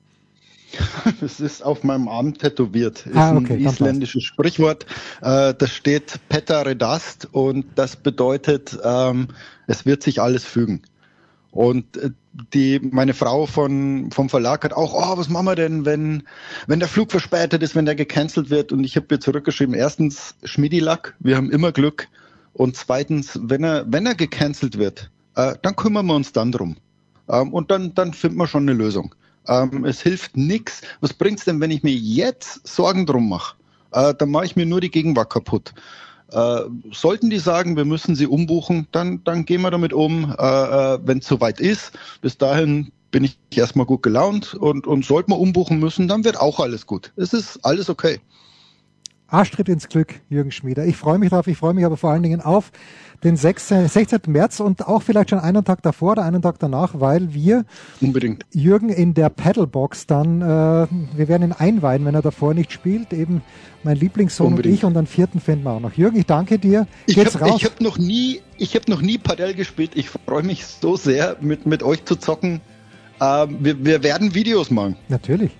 Es 1.21 1.39
ist 1.39 1.63
auf 1.63 1.83
meinem 1.83 2.07
Arm 2.07 2.33
tätowiert. 2.33 3.05
Ist 3.05 3.15
ah, 3.15 3.35
okay, 3.35 3.53
ein 3.53 3.65
isländisches 3.65 4.23
Sprichwort. 4.23 4.85
Äh, 5.21 5.53
das 5.53 5.71
steht 5.71 6.19
Petter 6.27 6.65
Redast 6.65 7.29
und 7.31 7.65
das 7.75 7.95
bedeutet, 7.95 8.77
ähm, 8.83 9.27
es 9.67 9.85
wird 9.85 10.03
sich 10.03 10.21
alles 10.21 10.43
fügen. 10.43 10.81
Und 11.55 11.95
äh, 11.95 12.09
die, 12.53 12.81
meine 12.81 13.13
Frau 13.13 13.45
von, 13.45 14.11
vom 14.11 14.27
Verlag 14.27 14.65
hat 14.65 14.73
auch, 14.73 14.93
oh, 14.93 15.17
was 15.17 15.29
machen 15.29 15.45
wir 15.45 15.55
denn, 15.55 15.85
wenn, 15.85 16.23
wenn 16.67 16.79
der 16.79 16.89
Flug 16.89 17.11
verspätet 17.11 17.63
ist, 17.63 17.75
wenn 17.75 17.85
der 17.85 17.95
gecancelt 17.95 18.49
wird? 18.49 18.73
Und 18.73 18.83
ich 18.83 18.97
habe 18.97 19.07
ihr 19.11 19.21
zurückgeschrieben, 19.21 19.73
erstens, 19.73 20.35
Schmiedilack, 20.43 21.15
wir 21.19 21.37
haben 21.37 21.49
immer 21.49 21.71
Glück. 21.71 22.09
Und 22.51 22.75
zweitens, 22.75 23.39
wenn 23.41 23.63
er, 23.63 23.85
wenn 23.87 24.05
er 24.05 24.15
gecancelt 24.15 24.77
wird, 24.77 25.09
äh, 25.37 25.55
dann 25.61 25.77
kümmern 25.77 26.05
wir 26.07 26.15
uns 26.15 26.33
dann 26.33 26.51
drum. 26.51 26.75
Ähm, 27.29 27.53
und 27.53 27.71
dann, 27.71 27.95
dann 27.95 28.13
finden 28.13 28.37
wir 28.37 28.47
schon 28.47 28.63
eine 28.63 28.73
Lösung. 28.73 29.15
Ähm, 29.47 29.85
es 29.85 30.01
hilft 30.01 30.35
nichts. 30.35 30.81
Was 30.99 31.13
bringt's 31.13 31.45
denn, 31.45 31.61
wenn 31.61 31.71
ich 31.71 31.83
mir 31.83 31.95
jetzt 31.95 32.67
Sorgen 32.67 33.05
drum 33.05 33.29
mache? 33.29 33.55
Äh, 33.93 34.13
dann 34.13 34.29
mache 34.29 34.43
ich 34.43 34.57
mir 34.57 34.65
nur 34.65 34.81
die 34.81 34.91
Gegenwart 34.91 35.29
kaputt. 35.29 35.73
Äh, 36.35 36.63
sollten 36.91 37.29
die 37.29 37.39
sagen, 37.39 37.77
wir 37.77 37.85
müssen 37.85 38.13
sie 38.13 38.27
umbuchen, 38.27 38.87
dann, 38.91 39.23
dann 39.23 39.45
gehen 39.45 39.61
wir 39.61 39.71
damit 39.71 39.93
um, 39.93 40.35
äh, 40.37 40.43
äh 40.43 40.99
wenn 41.01 41.19
es 41.19 41.27
soweit 41.27 41.61
ist. 41.61 41.93
Bis 42.19 42.37
dahin 42.37 42.91
bin 43.09 43.23
ich 43.23 43.37
erstmal 43.55 43.85
gut 43.85 44.03
gelaunt 44.03 44.53
und, 44.53 44.85
und 44.85 45.05
sollten 45.05 45.31
wir 45.31 45.39
umbuchen 45.39 45.79
müssen, 45.79 46.09
dann 46.09 46.25
wird 46.25 46.37
auch 46.37 46.59
alles 46.59 46.85
gut. 46.85 47.13
Es 47.15 47.31
ist 47.31 47.63
alles 47.63 47.89
okay. 47.89 48.19
Arschtritt 49.27 49.69
ins 49.69 49.89
Glück, 49.89 50.15
Jürgen 50.29 50.51
Schmieder. 50.51 50.85
Ich 50.85 50.97
freue 50.97 51.17
mich 51.17 51.29
darauf, 51.29 51.47
ich 51.47 51.57
freue 51.57 51.73
mich 51.73 51.85
aber 51.85 51.97
vor 51.97 52.11
allen 52.11 52.23
Dingen 52.23 52.41
auf 52.41 52.71
den 53.23 53.37
16, 53.37 53.87
16. 53.87 54.19
März 54.27 54.59
und 54.59 54.87
auch 54.87 55.01
vielleicht 55.01 55.31
schon 55.31 55.39
einen 55.39 55.63
Tag 55.65 55.81
davor 55.81 56.11
oder 56.11 56.23
einen 56.23 56.41
Tag 56.41 56.59
danach, 56.59 56.99
weil 56.99 57.33
wir 57.33 57.65
unbedingt 58.01 58.45
Jürgen 58.51 58.89
in 58.89 59.15
der 59.15 59.29
Paddlebox 59.29 60.05
dann, 60.05 60.41
äh, 60.41 60.45
wir 60.45 61.27
werden 61.27 61.43
ihn 61.43 61.51
einweihen, 61.51 62.05
wenn 62.05 62.13
er 62.13 62.21
davor 62.21 62.53
nicht 62.53 62.71
spielt, 62.71 63.13
eben 63.13 63.41
mein 63.83 63.97
Lieblingssohn 63.97 64.47
unbedingt. 64.47 64.73
und 64.73 64.77
ich 64.77 64.85
und 64.85 64.93
dann 64.93 65.07
vierten 65.07 65.39
finden 65.39 65.63
wir 65.63 65.71
auch 65.71 65.79
noch. 65.79 65.93
Jürgen, 65.93 66.17
ich 66.17 66.25
danke 66.25 66.59
dir. 66.59 66.87
Ich 67.07 67.17
habe 67.17 67.29
hab 67.31 67.81
noch 67.81 67.97
nie, 67.97 68.41
ich 68.57 68.75
habe 68.75 68.89
noch 68.91 69.01
nie 69.01 69.17
Padel 69.17 69.55
gespielt. 69.55 69.91
Ich 69.95 70.09
freue 70.09 70.43
mich 70.43 70.65
so 70.65 70.95
sehr, 70.95 71.37
mit, 71.41 71.65
mit 71.65 71.81
euch 71.81 72.05
zu 72.05 72.15
zocken. 72.15 72.61
Ähm, 73.19 73.57
wir, 73.59 73.83
wir 73.83 74.03
werden 74.03 74.35
Videos 74.35 74.69
machen. 74.69 74.97
Natürlich. 75.07 75.51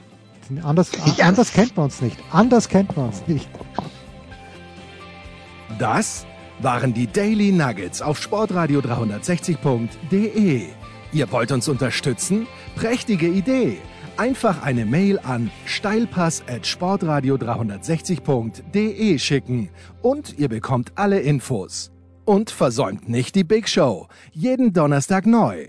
Anders, 0.64 0.92
yes. 1.06 1.20
anders 1.20 1.52
kennt 1.52 1.76
man 1.76 1.86
uns 1.86 2.02
nicht. 2.02 2.18
Anders 2.32 2.70
kennt 2.70 2.96
man 2.96 3.08
uns 3.08 3.24
nicht. 3.28 3.50
Das 5.80 6.26
waren 6.60 6.94
die 6.94 7.08
Daily 7.08 7.52
Nuggets 7.52 8.02
auf 8.02 8.22
sportradio 8.22 8.80
360.de. 8.80 10.68
Ihr 11.12 11.32
wollt 11.32 11.52
uns 11.52 11.68
unterstützen? 11.68 12.48
Prächtige 12.76 13.28
Idee! 13.28 13.78
Einfach 14.18 14.64
eine 14.64 14.86
Mail 14.86 15.20
an 15.20 15.52
steilpass 15.66 16.44
at 16.48 16.66
sportradio 16.66 17.36
360.de 17.36 19.20
schicken 19.20 19.70
und 20.02 20.40
ihr 20.40 20.48
bekommt 20.48 20.94
alle 20.96 21.20
Infos. 21.20 21.92
Und 22.24 22.50
versäumt 22.50 23.10
nicht 23.10 23.36
die 23.36 23.44
Big 23.44 23.68
Show. 23.68 24.08
Jeden 24.32 24.72
Donnerstag 24.72 25.26
neu. 25.26 25.68